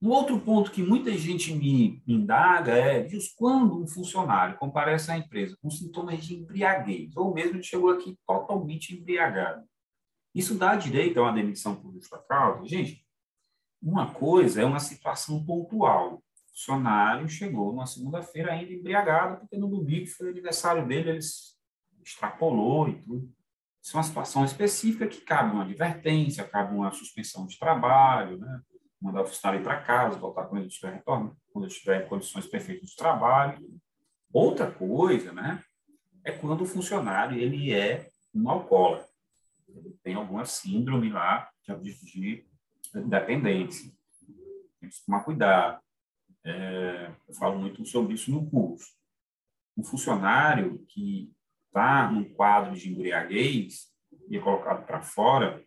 [0.00, 5.16] Um outro ponto que muita gente me indaga é diz quando um funcionário comparece à
[5.16, 9.64] empresa com sintomas de embriaguez, ou mesmo chegou aqui totalmente embriagado.
[10.34, 12.66] Isso dá direito a uma demissão por justa causa?
[12.68, 13.06] Gente,
[13.80, 16.16] uma coisa é uma situação pontual.
[16.16, 21.20] O funcionário chegou numa segunda-feira ainda embriagado, porque no domingo foi o aniversário dele, ele
[22.04, 23.32] extrapolou e tudo.
[23.82, 28.60] Isso é uma situação específica que cabe uma advertência, cabe uma suspensão de trabalho, né?
[29.00, 32.46] Mandar o funcionário ir para casa, voltar quando ele estiver retorno, quando estiver em condições
[32.46, 33.58] perfeitas de trabalho.
[34.32, 35.62] Outra coisa, né,
[36.24, 39.08] é quando o funcionário ele é um alcoólatra.
[39.68, 41.50] Ele tem alguma síndrome lá
[41.82, 42.44] de, de
[43.06, 43.92] dependência.
[44.80, 45.80] Tem que tomar cuidado.
[46.44, 48.94] É, eu falo muito sobre isso no curso.
[49.76, 51.32] Um funcionário que
[51.66, 53.92] está num quadro de embriaguez
[54.28, 55.64] e é colocado para fora,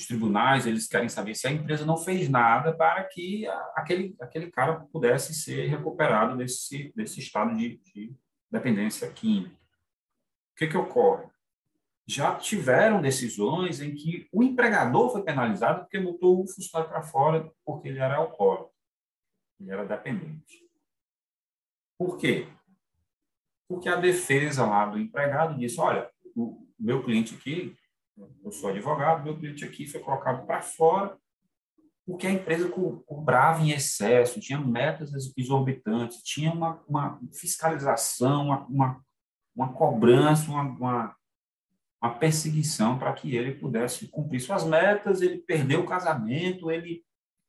[0.00, 4.50] os tribunais eles querem saber se a empresa não fez nada para que aquele, aquele
[4.50, 8.14] cara pudesse ser recuperado desse, desse estado de, de
[8.50, 9.54] dependência química.
[9.54, 11.28] O que, que ocorre?
[12.06, 17.52] Já tiveram decisões em que o empregador foi penalizado porque botou o funcionário para fora
[17.64, 18.72] porque ele era alcoólatra,
[19.60, 20.66] ele era dependente.
[21.98, 22.48] Por quê?
[23.68, 27.76] Porque a defesa lá do empregado disse, olha, o meu cliente aqui
[28.44, 31.18] eu sou advogado, meu cliente aqui foi colocado para fora
[32.10, 32.68] porque a empresa
[33.06, 39.00] cobrava em excesso, tinha metas exorbitantes, tinha uma, uma fiscalização, uma, uma,
[39.54, 41.16] uma cobrança, uma, uma,
[42.02, 45.22] uma perseguição para que ele pudesse cumprir suas metas.
[45.22, 47.04] Ele perdeu o casamento, ele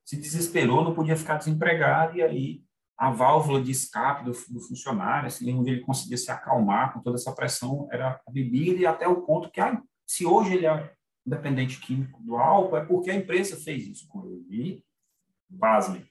[0.05, 2.63] se desesperou, não podia ficar desempregado, e aí
[2.97, 7.15] a válvula de escape do, do funcionário, assim, onde ele conseguia se acalmar com toda
[7.15, 10.93] essa pressão, era a bebida, e até o ponto que a se hoje ele é
[11.25, 14.45] dependente químico do álcool, é porque a empresa fez isso com ele.
[14.49, 14.83] E,
[15.57, 16.05] pasme,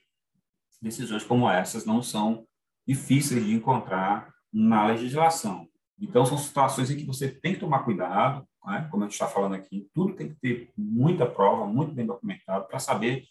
[0.81, 2.47] decisões como essas não são
[2.89, 5.69] difíceis de encontrar na legislação.
[5.99, 8.89] Então, são situações em que você tem que tomar cuidado, né?
[8.91, 12.67] como a gente está falando aqui, tudo tem que ter muita prova, muito bem documentado,
[12.69, 13.27] para saber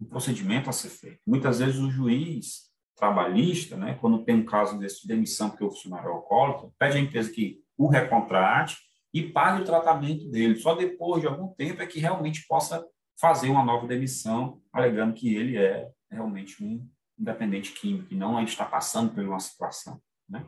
[0.00, 1.20] o procedimento a ser feito.
[1.26, 5.70] Muitas vezes o juiz trabalhista, né, quando tem um caso desse de demissão porque o
[5.70, 10.56] funcionário é alcoólatra, pede à empresa que o recontrate e pague o tratamento dele.
[10.56, 12.86] Só depois de algum tempo é que realmente possa
[13.18, 18.64] fazer uma nova demissão, alegando que ele é realmente um independente químico e não está
[18.64, 20.00] passando por uma situação.
[20.28, 20.46] Né?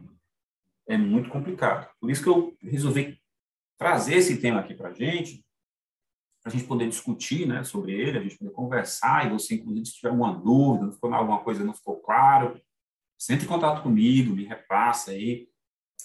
[0.89, 1.91] É muito complicado.
[2.01, 3.19] Por isso que eu resolvi
[3.77, 5.45] trazer esse tema aqui para a gente,
[6.43, 9.87] para a gente poder discutir né, sobre ele, a gente poder conversar, e você, inclusive,
[9.87, 12.61] se tiver alguma dúvida, não ficou alguma coisa, não ficou claro,
[13.29, 15.49] entre em contato comigo, me repassa aí,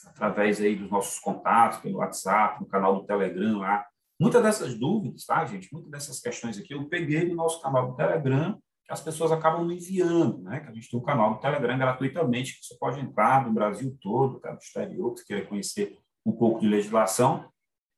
[0.08, 3.86] através aí dos nossos contatos, pelo WhatsApp, no canal do Telegram lá.
[4.20, 5.72] Muitas dessas dúvidas, tá, gente?
[5.72, 9.66] Muitas dessas questões aqui eu peguei no nosso canal do Telegram, que as pessoas acabam
[9.66, 10.60] me enviando, né?
[10.62, 13.98] Que a gente tem um canal do Telegram gratuitamente, que você pode entrar do Brasil
[14.02, 14.52] todo, tá?
[14.52, 17.50] do exterior, que queira conhecer um pouco de legislação,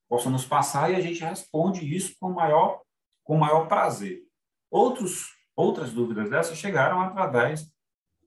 [0.09, 2.81] possa nos passar e a gente responde isso com maior,
[3.23, 4.23] com maior prazer.
[4.71, 7.67] Outros outras dúvidas dessas chegaram através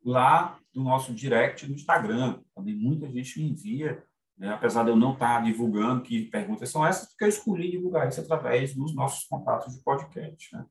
[0.04, 2.40] lá do nosso direct no Instagram.
[2.60, 4.04] Também muita gente me envia,
[4.36, 4.52] né?
[4.52, 8.20] apesar de eu não estar divulgando que perguntas são essas, porque eu escolhi divulgar isso
[8.20, 10.54] através dos nossos contatos de podcast.
[10.54, 10.66] Né?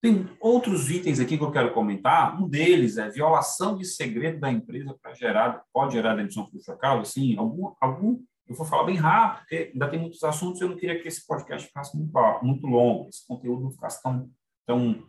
[0.00, 2.40] Tem outros itens aqui que eu quero comentar.
[2.40, 7.00] Um deles é violação de segredo da empresa para gerar, pode gerar demissão por local.
[7.00, 10.60] Assim, algum, algum, eu vou falar bem rápido, porque ainda tem muitos assuntos.
[10.60, 14.30] Eu não queria que esse podcast ficasse muito, muito longo, esse conteúdo não ficasse tão,
[14.64, 15.04] tão,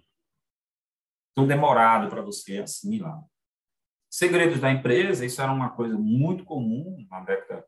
[1.35, 3.23] tão demorado para você assimilar.
[4.09, 7.63] Segredos da empresa, isso era uma coisa muito comum na década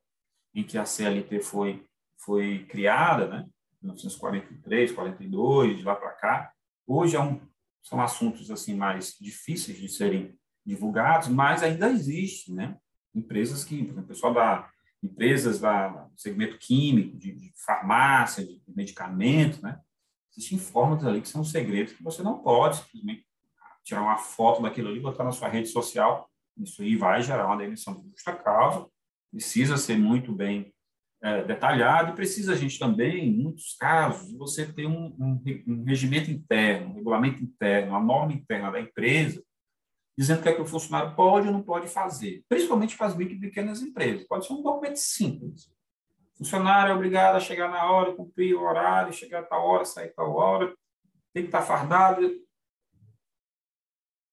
[0.55, 1.85] em que a CLT foi,
[2.17, 3.47] foi criada, né?
[3.81, 6.51] 1943, 42, de lá para cá.
[6.87, 7.39] Hoje é um,
[7.83, 12.75] são assuntos assim mais difíceis de serem divulgados, mas ainda existe, né?
[13.13, 14.69] Empresas que, por exemplo, o pessoal da
[15.03, 19.79] empresas da, segmento químico, de, de farmácia, de, de medicamento, né?
[20.35, 23.25] Existem formas ali que são segredos que você não pode simplesmente
[23.83, 27.57] tirar uma foto daquilo ali, botar na sua rede social isso aí vai gerar uma
[27.57, 28.87] demissão de justa causa,
[29.31, 30.73] precisa ser muito bem
[31.23, 35.83] é, detalhado e precisa a gente também, em muitos casos, você ter um, um, um,
[35.83, 39.43] regimento interno, um regulamento interno, uma norma interna da empresa,
[40.17, 43.15] dizendo o que é que o funcionário pode ou não pode fazer, principalmente para as
[43.15, 44.27] micro e pequenas empresas.
[44.27, 45.67] Pode ser um documento simples.
[46.35, 49.85] O funcionário é obrigado a chegar na hora, cumprir o horário, chegar a tal hora,
[49.85, 50.73] sair a tal hora,
[51.33, 52.21] tem que estar fardado,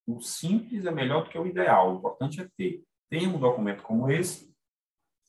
[0.09, 1.92] o simples é melhor do que o ideal.
[1.92, 2.83] O importante é ter.
[3.11, 4.51] Tem um documento como esse,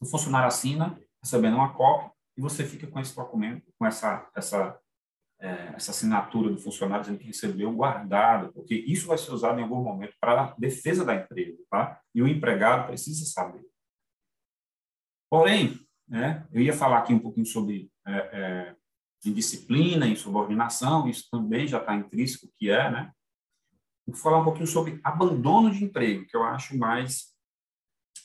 [0.01, 4.79] o funcionário assina, recebendo uma cópia, e você fica com esse documento, com essa, essa,
[5.41, 9.63] é, essa assinatura do funcionário dizendo que recebeu guardado, porque isso vai ser usado em
[9.63, 11.99] algum momento para defesa da empresa, tá?
[12.15, 13.65] E o empregado precisa saber.
[15.29, 18.75] Porém, né, eu ia falar aqui um pouquinho sobre é, é,
[19.25, 23.11] indisciplina, insubordinação, isso também já está intrínseco que é, né?
[24.09, 27.33] Vou falar um pouquinho sobre abandono de emprego, que eu acho mais,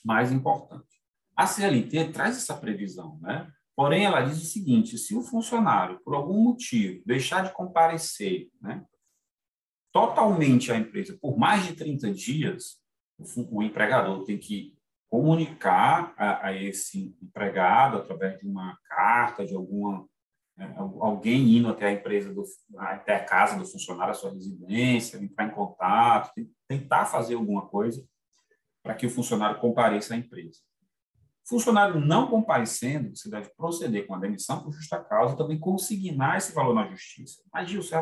[0.03, 1.01] mais importante.
[1.35, 3.51] A CLT traz essa previsão, né?
[3.75, 8.83] Porém, ela diz o seguinte: se o funcionário, por algum motivo, deixar de comparecer né,
[9.91, 12.81] totalmente à empresa por mais de 30 dias,
[13.17, 14.75] o, o empregador tem que
[15.09, 20.07] comunicar a, a, esse empregado através de uma carta, de alguma
[20.99, 22.43] alguém indo até a empresa, do,
[22.77, 26.31] até a casa do funcionário, a sua residência, entrar em contato,
[26.67, 28.05] tentar fazer alguma coisa
[28.81, 30.59] para que o funcionário compareça à empresa.
[31.47, 36.37] Funcionário não comparecendo, você deve proceder com a demissão por justa causa e também consignar
[36.37, 37.43] esse valor na justiça.
[37.53, 38.01] Mas, Gilson,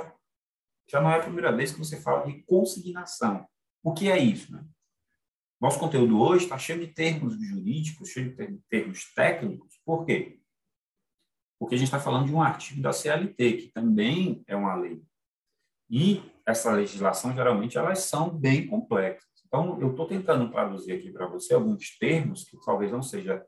[0.87, 3.45] já não é a primeira vez que você fala de consignação.
[3.81, 4.51] O que é isso?
[4.51, 4.63] Né?
[5.59, 9.79] Nosso conteúdo hoje está cheio de termos jurídicos, cheio de termos técnicos.
[9.85, 10.39] Por quê?
[11.63, 15.01] Porque a gente está falando de um artigo da CLT, que também é uma lei.
[15.89, 19.29] E essa legislação, geralmente, elas são bem complexas.
[19.47, 23.41] Então, eu estou tentando traduzir aqui para você alguns termos que talvez não seja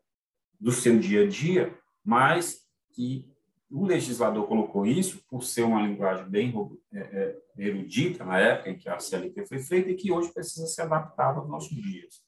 [0.58, 2.62] do seu dia a dia, mas
[2.94, 3.30] que
[3.70, 6.54] o legislador colocou isso por ser uma linguagem bem
[6.94, 10.68] é, é, erudita na época em que a CLT foi feita e que hoje precisa
[10.68, 12.24] ser adaptada aos nossos dias.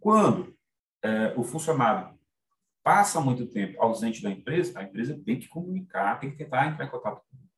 [0.00, 0.52] Quando
[1.04, 2.13] é, o funcionário
[2.84, 6.84] passa muito tempo ausente da empresa, a empresa tem que comunicar, tem que tentar entrar
[6.84, 7.48] em contato com ele.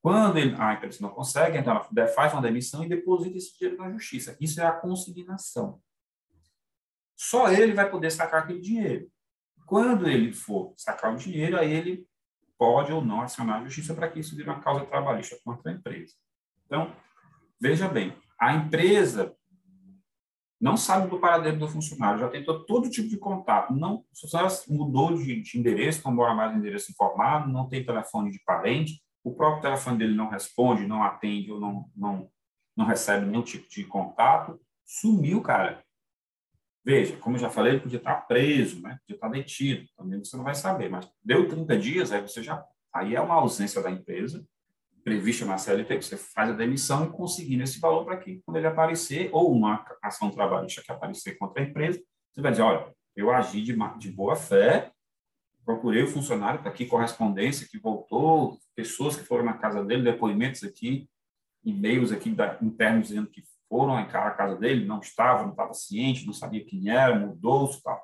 [0.00, 3.80] Quando ele, a empresa não consegue, então ela faz uma demissão e deposita esse dinheiro
[3.80, 4.36] na justiça.
[4.40, 5.80] Isso é a consignação.
[7.14, 9.12] Só ele vai poder sacar aquele dinheiro.
[9.66, 12.08] Quando ele for sacar o dinheiro, aí ele
[12.58, 15.74] pode ou não acionar a justiça para que isso vire uma causa trabalhista contra a
[15.74, 16.14] empresa.
[16.66, 16.96] Então,
[17.60, 19.36] veja bem, a empresa
[20.62, 24.56] não sabe do paradeiro do funcionário, já tentou todo tipo de contato, não, o funcionário
[24.68, 29.02] mudou de, de endereço, não mora mais no endereço informado, não tem telefone de parente,
[29.24, 32.30] o próprio telefone dele não responde, não atende ou não, não,
[32.76, 35.82] não recebe nenhum tipo de contato, sumiu, cara.
[36.84, 38.98] Veja, como eu já falei, ele podia estar preso, né?
[39.00, 42.64] podia estar detido, também você não vai saber, mas deu 30 dias, aí você já.
[42.94, 44.46] Aí é uma ausência da empresa,
[45.02, 48.66] prevista na CLT, você faz a demissão e conseguindo esse valor para que, quando ele
[48.66, 53.30] aparecer, ou uma ação trabalhista que aparecer contra a empresa, você vai dizer, olha, eu
[53.30, 54.90] agi de, de boa fé,
[55.64, 60.64] procurei o funcionário, está aqui correspondência que voltou, pessoas que foram na casa dele, depoimentos
[60.64, 61.08] aqui,
[61.64, 66.26] e-mails aqui da, internos dizendo que foram à casa dele, não estava, não estava ciente,
[66.26, 68.02] não sabia quem era, mudou-se e tal.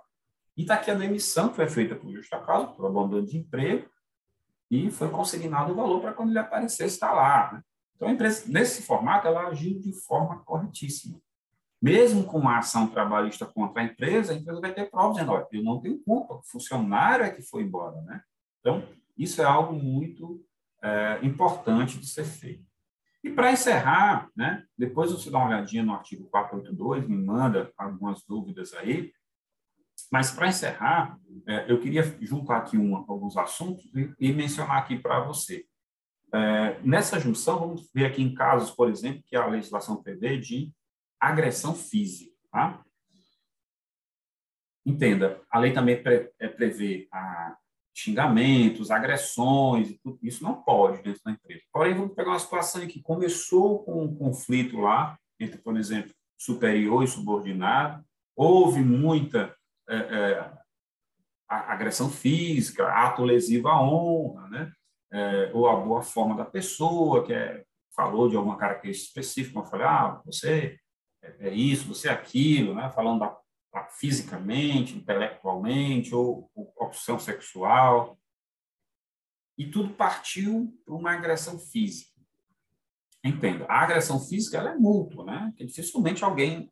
[0.56, 3.88] E está aqui a demissão que foi feita por justa causa, por abandono de emprego,
[4.70, 7.52] e foi consignado o valor para quando ele aparecer estar lá.
[7.52, 7.62] Né?
[7.96, 11.18] Então, a empresa, nesse formato, ela agiu de forma corretíssima.
[11.80, 15.46] Mesmo com uma ação trabalhista contra a empresa, a empresa vai ter provas dizendo, olha,
[15.52, 18.00] eu não tenho culpa, o funcionário é que foi embora.
[18.02, 18.20] Né?
[18.60, 20.44] Então, isso é algo muito
[20.82, 22.66] é, importante de ser feito.
[23.22, 28.24] E para encerrar, né, depois você dá uma olhadinha no artigo 482, me manda algumas
[28.24, 29.12] dúvidas aí,
[30.10, 34.98] mas para encerrar, é, eu queria juntar aqui um, alguns assuntos e, e mencionar aqui
[34.98, 35.64] para você.
[36.32, 40.70] É, nessa junção, vamos ver aqui em casos, por exemplo, que a legislação prevê de
[41.18, 42.32] agressão física.
[42.50, 42.82] Tá?
[44.84, 47.56] Entenda, a lei também pre, é, prevê a
[47.94, 51.62] xingamentos, agressões, isso não pode dentro da empresa.
[51.72, 56.12] Porém, vamos pegar uma situação em que começou com um conflito lá, entre, por exemplo,
[56.38, 58.04] superior e subordinado,
[58.36, 59.57] houve muita
[59.88, 60.52] é, é,
[61.48, 64.72] agressão física, ato lesivo à honra, né?
[65.10, 67.64] É, ou a boa forma da pessoa, que é,
[67.96, 70.78] falou de alguma característica específica, falei, ah, você
[71.22, 72.90] é, é isso, você é aquilo, né?
[72.90, 73.36] falando da,
[73.72, 78.18] da, fisicamente, intelectualmente, ou, ou opção sexual.
[79.56, 82.12] E tudo partiu para uma agressão física.
[83.24, 85.52] Entenda, a agressão física ela é mútua, né?
[85.56, 86.70] Que dificilmente alguém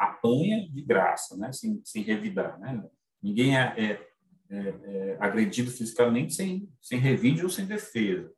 [0.00, 1.52] apanha de graça, né?
[1.52, 2.58] sem, sem revidar.
[2.58, 2.82] Né?
[3.22, 4.08] Ninguém é, é,
[4.48, 8.32] é, é agredido fisicamente sem, sem revide ou sem defesa.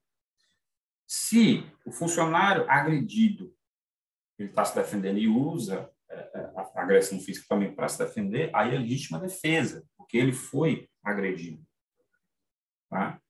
[1.06, 3.54] Se o funcionário agredido
[4.38, 8.50] ele está se defendendo e usa é, é, a agressão física também para se defender,
[8.52, 11.62] aí é legítima defesa, porque ele foi agredido.
[12.90, 13.20] Tá?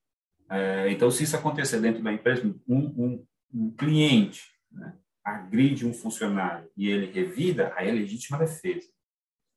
[0.90, 6.70] Então, se isso acontecer dentro da empresa, um, um, um cliente né, agride um funcionário
[6.76, 8.88] e ele revida, aí é legítima defesa.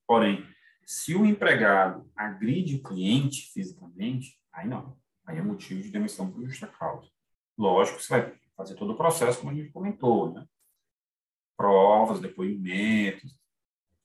[0.07, 0.45] Porém,
[0.85, 4.97] se o empregado agride o cliente fisicamente, aí não.
[5.25, 7.09] Aí é motivo de demissão por justa causa.
[7.57, 10.45] Lógico, você vai fazer todo o processo, como a gente comentou, né?
[11.57, 13.35] Provas, depoimentos,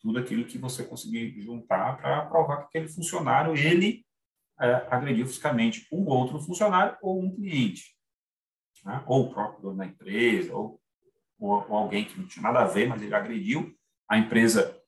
[0.00, 4.04] tudo aquilo que você conseguir juntar para provar que aquele funcionário, ele
[4.58, 7.94] é, agrediu fisicamente um outro funcionário ou um cliente.
[8.84, 9.02] Né?
[9.06, 10.79] Ou o próprio dono da empresa, ou
[11.40, 13.74] ou, ou alguém que não tinha nada a ver, mas ele agrediu,
[14.08, 14.78] a empresa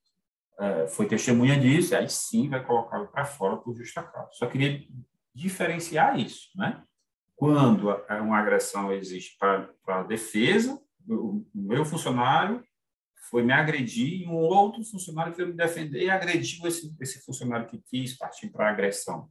[0.61, 4.31] é, foi testemunha disso, aí sim vai colocá-lo para fora por justa causa.
[4.33, 4.87] Só queria
[5.35, 6.85] diferenciar isso, né?
[7.35, 7.89] Quando
[8.21, 12.63] uma agressão existe para, para defesa, o meu funcionário
[13.31, 17.67] foi me agredir e um outro funcionário veio me defender e agrediu esse, esse funcionário
[17.67, 19.29] que quis partir para a agressão.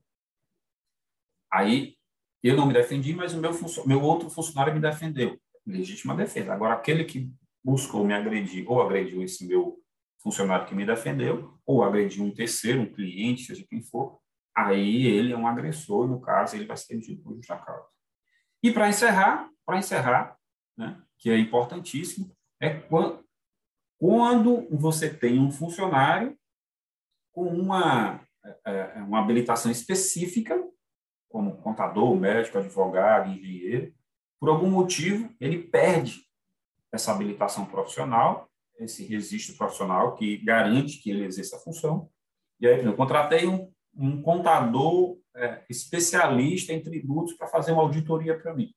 [1.53, 1.95] Aí
[2.43, 3.51] eu não me defendi, mas o meu,
[3.86, 6.53] meu outro funcionário me defendeu legítima defesa.
[6.53, 7.32] Agora, aquele que
[7.64, 9.80] buscou me agredir ou agrediu esse meu
[10.22, 14.20] funcionário que me defendeu, ou agrediu um terceiro, um cliente, seja quem for,
[14.55, 17.88] aí ele é um agressor, no caso, ele vai ser demitido por justa causa.
[18.64, 20.38] E para encerrar, para encerrar,
[20.78, 23.26] né, que é importantíssimo, é quando,
[23.99, 26.38] quando você tem um funcionário
[27.32, 28.22] com uma,
[28.66, 30.62] é, é, uma habilitação específica,
[31.30, 33.93] como contador, médico, advogado, engenheiro,
[34.41, 36.25] por algum motivo, ele perde
[36.91, 42.09] essa habilitação profissional, esse registro profissional que garante que ele exerça a função.
[42.59, 48.35] E aí, eu contratei um, um contador é, especialista em tributos para fazer uma auditoria
[48.35, 48.73] para mim.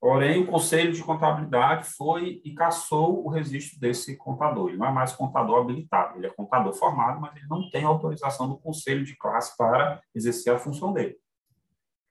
[0.00, 4.70] Porém, o Conselho de Contabilidade foi e caçou o registro desse contador.
[4.70, 8.48] Ele não é mais contador habilitado, ele é contador formado, mas ele não tem autorização
[8.48, 11.16] do Conselho de Classe para exercer a função dele.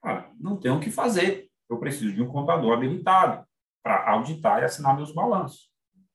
[0.02, 3.46] Cara, não tem o que fazer eu preciso de um contador habilitado
[3.82, 5.72] para auditar e assinar meus balanços.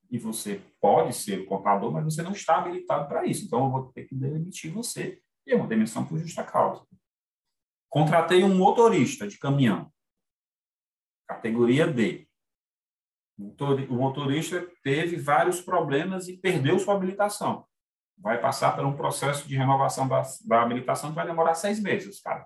[0.10, 3.45] E você pode ser contador, mas você não está habilitado para isso.
[3.45, 5.22] Então, eu vou ter que demitir você.
[5.45, 6.84] E é uma demissão por justa causa.
[7.89, 9.91] Contratei um motorista de caminhão,
[11.28, 12.28] categoria D.
[13.38, 17.66] O motorista teve vários problemas e perdeu sua habilitação.
[18.18, 22.20] Vai passar por um processo de renovação da, da habilitação que vai demorar seis meses,
[22.22, 22.45] cara.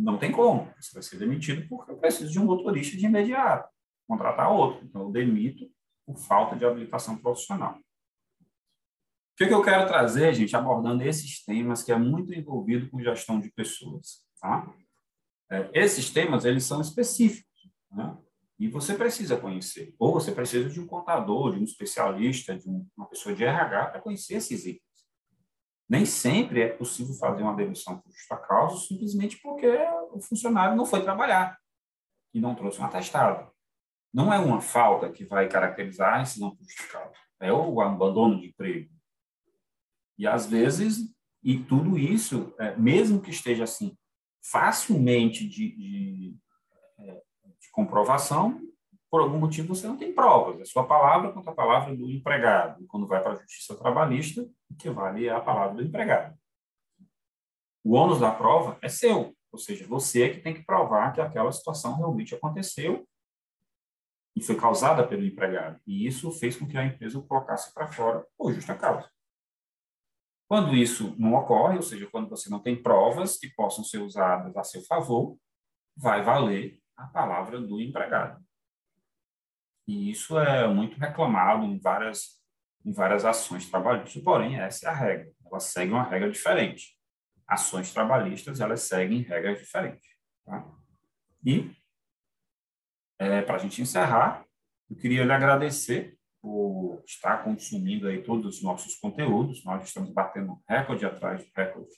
[0.00, 0.72] Não tem como.
[0.80, 3.68] Você vai ser demitido porque eu preciso de um motorista de imediato.
[4.08, 4.84] Contratar outro.
[4.84, 5.70] Então, eu demito
[6.06, 7.74] por falta de habilitação profissional.
[7.74, 13.00] O que, que eu quero trazer, gente, abordando esses temas que é muito envolvido com
[13.00, 14.24] gestão de pessoas.
[14.40, 14.72] Tá?
[15.50, 17.70] É, esses temas, eles são específicos.
[17.90, 18.16] Né?
[18.58, 19.94] E você precisa conhecer.
[19.98, 24.00] Ou você precisa de um contador, de um especialista, de uma pessoa de RH para
[24.00, 24.89] conhecer esses itens.
[25.90, 29.66] Nem sempre é possível fazer uma demissão por justa causa simplesmente porque
[30.12, 31.58] o funcionário não foi trabalhar
[32.32, 33.50] e não trouxe um atestado.
[34.14, 38.40] Não é uma falta que vai caracterizar a incidão por justa causa, é o abandono
[38.40, 38.88] de emprego.
[40.16, 41.12] E às vezes,
[41.42, 43.98] e tudo isso, é, mesmo que esteja assim,
[44.40, 46.36] facilmente de, de,
[47.00, 47.14] é,
[47.58, 48.60] de comprovação,
[49.10, 50.60] por algum motivo você não tem provas.
[50.60, 52.80] É sua palavra contra a palavra do empregado.
[52.80, 54.48] E quando vai para a justiça trabalhista,
[54.78, 56.38] que vale a palavra do empregado.
[57.84, 61.20] O ônus da prova é seu, ou seja, você é que tem que provar que
[61.20, 63.06] aquela situação realmente aconteceu
[64.36, 65.80] e foi causada pelo empregado.
[65.86, 69.10] E isso fez com que a empresa o colocasse para fora por justa causa.
[70.48, 74.56] Quando isso não ocorre, ou seja, quando você não tem provas que possam ser usadas
[74.56, 75.38] a seu favor,
[75.96, 78.44] vai valer a palavra do empregado.
[79.86, 82.39] E isso é muito reclamado em várias,
[82.84, 85.32] em várias ações trabalhistas, porém, essa é a regra.
[85.46, 86.96] Ela segue uma regra diferente.
[87.46, 90.08] Ações trabalhistas, elas seguem regras diferentes.
[90.44, 90.66] Tá?
[91.44, 91.70] E,
[93.18, 94.44] é, para a gente encerrar,
[94.88, 99.64] eu queria lhe agradecer por estar consumindo aí todos os nossos conteúdos.
[99.64, 101.92] Nós estamos batendo recorde atrás de recorde,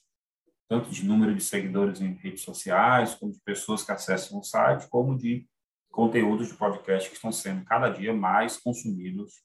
[0.68, 4.88] tanto de número de seguidores em redes sociais, como de pessoas que acessam o site,
[4.88, 5.46] como de
[5.90, 9.42] conteúdos de podcast que estão sendo cada dia mais consumidos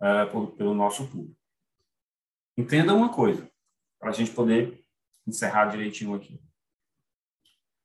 [0.00, 1.36] uh, por, pelo nosso público.
[2.56, 3.50] Entenda uma coisa,
[3.98, 4.80] para a gente poder
[5.26, 6.40] encerrar direitinho aqui.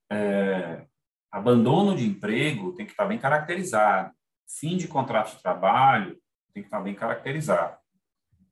[0.10, 0.86] É,
[1.32, 4.14] abandono de emprego tem que estar bem caracterizado.
[4.48, 6.22] Fim de contrato de trabalho
[6.54, 7.78] tem que estar bem caracterizado.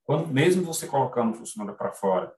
[0.03, 2.33] Quando, mesmo você colocando o funcionário para fora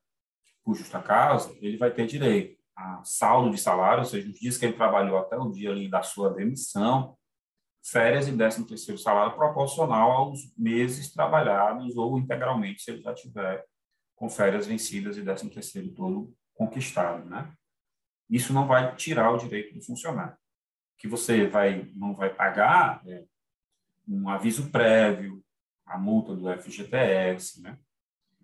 [0.64, 4.58] por justa causa, ele vai ter direito a saldo de salário, ou seja, os dias
[4.58, 7.18] que ele trabalhou até o dia ali da sua demissão,
[7.84, 13.66] férias e décimo terceiro salário proporcional aos meses trabalhados ou integralmente, se ele já tiver
[14.16, 17.52] com férias vencidas e décimo terceiro todo conquistado, né?
[18.30, 20.38] Isso não vai tirar o direito do funcionário.
[20.98, 23.26] Que você vai não vai pagar é,
[24.08, 25.44] um aviso prévio,
[25.86, 27.78] a multa do FGTS, né?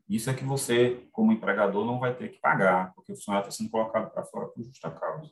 [0.09, 3.57] Isso é que você, como empregador, não vai ter que pagar, porque o funcionário está
[3.57, 5.31] sendo colocado para fora por justa causa.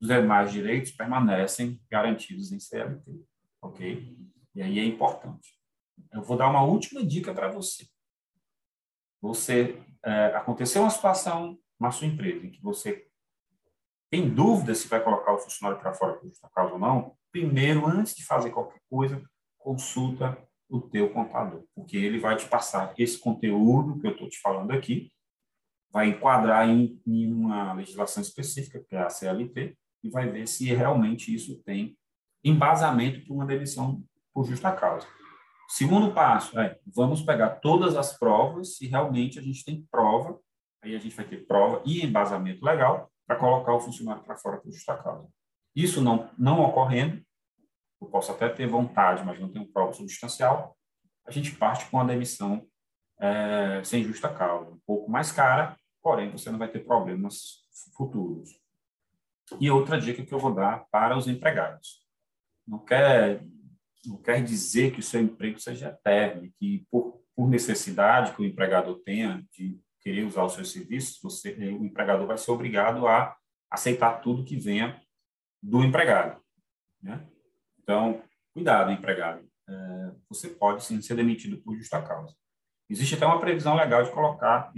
[0.00, 3.22] Os demais direitos permanecem garantidos em CLT,
[3.60, 4.16] ok?
[4.54, 5.58] E aí é importante.
[6.12, 7.86] Eu vou dar uma última dica para você.
[9.20, 13.06] Você é, aconteceu uma situação na sua empresa em que você
[14.10, 17.86] tem dúvida se vai colocar o funcionário para fora por justa causa ou não, primeiro,
[17.86, 19.22] antes de fazer qualquer coisa,
[19.56, 20.36] consulta
[20.68, 24.70] o teu contador, porque ele vai te passar esse conteúdo que eu estou te falando
[24.72, 25.12] aqui,
[25.90, 30.66] vai enquadrar em, em, uma legislação específica, que é a CLT, e vai ver se
[30.66, 31.96] realmente isso tem
[32.44, 35.06] embasamento para uma demissão por justa causa.
[35.68, 40.40] Segundo passo é, vamos pegar todas as provas, se realmente a gente tem prova,
[40.82, 44.56] aí a gente vai ter prova e embasamento legal para colocar o funcionário para fora
[44.58, 45.28] por justa causa.
[45.74, 47.22] Isso não, não ocorrendo,
[48.00, 50.76] eu posso até ter vontade, mas não tenho prova substancial,
[51.26, 52.66] a gente parte com a demissão
[53.20, 57.60] é, sem justa causa, um pouco mais cara, porém você não vai ter problemas
[57.96, 58.50] futuros.
[59.58, 62.06] E outra dica que eu vou dar para os empregados.
[62.66, 63.44] Não quer,
[64.06, 68.44] não quer dizer que o seu emprego seja eterno, que por, por necessidade que o
[68.44, 73.36] empregador tenha de querer usar os seus serviços, você, o empregador vai ser obrigado a
[73.70, 75.00] aceitar tudo que venha
[75.62, 76.40] do empregado.
[77.02, 77.26] Né?
[77.82, 78.22] Então,
[78.52, 79.46] cuidado, empregado.
[79.68, 82.34] É, você pode sim ser demitido por justa causa.
[82.88, 84.72] Existe até uma previsão legal de colocar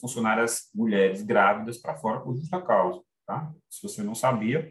[0.00, 3.03] funcionárias mulheres grávidas para fora por justa causa.
[3.26, 3.52] Tá?
[3.70, 4.70] Se você não sabia,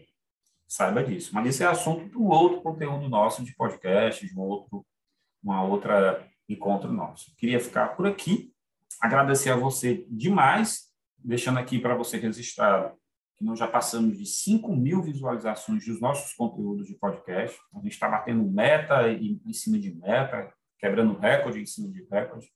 [0.68, 1.32] saiba disso.
[1.34, 4.86] Mas esse é assunto um outro conteúdo nosso de podcast, de um outro,
[5.43, 7.36] uma outra encontro nosso.
[7.36, 8.54] Queria ficar por aqui,
[9.01, 12.97] agradecer a você demais, deixando aqui para você registrado
[13.36, 17.58] que nós já passamos de 5 mil visualizações dos nossos conteúdos de podcast.
[17.74, 22.51] A gente está batendo meta em cima de meta, quebrando recorde em cima de recorde.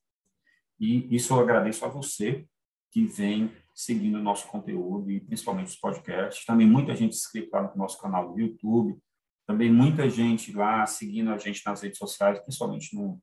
[0.80, 2.46] E isso eu agradeço a você
[2.92, 6.44] que vem seguindo o nosso conteúdo e principalmente os podcasts.
[6.44, 8.98] Também muita gente inscrita lá no nosso canal do YouTube.
[9.46, 13.22] Também muita gente lá seguindo a gente nas redes sociais, principalmente no,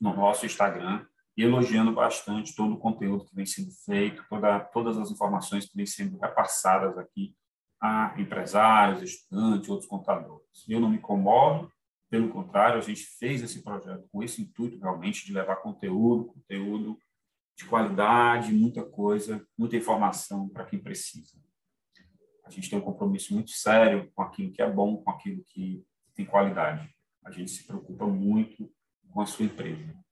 [0.00, 1.04] no nosso Instagram
[1.36, 5.76] e elogiando bastante todo o conteúdo que vem sendo feito, toda, todas as informações que
[5.76, 7.34] vêm sendo repassadas aqui
[7.82, 10.46] a empresários, estudantes, outros contadores.
[10.68, 11.70] Eu não me incomodo,
[12.08, 16.96] pelo contrário, a gente fez esse projeto com esse intuito realmente de levar conteúdo, conteúdo
[17.56, 21.38] de qualidade, muita coisa, muita informação para quem precisa.
[22.44, 25.84] A gente tem um compromisso muito sério com aquilo que é bom, com aquilo que
[26.14, 26.88] tem qualidade.
[27.24, 28.70] A gente se preocupa muito
[29.10, 30.06] com a sua empresa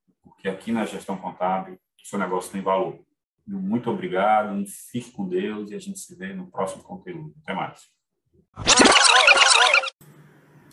[0.44, 2.98] porque aqui na gestão contábil o seu negócio tem valor.
[3.46, 7.34] Muito obrigado, fique com Deus e a gente se vê no próximo conteúdo.
[7.42, 7.88] Até mais.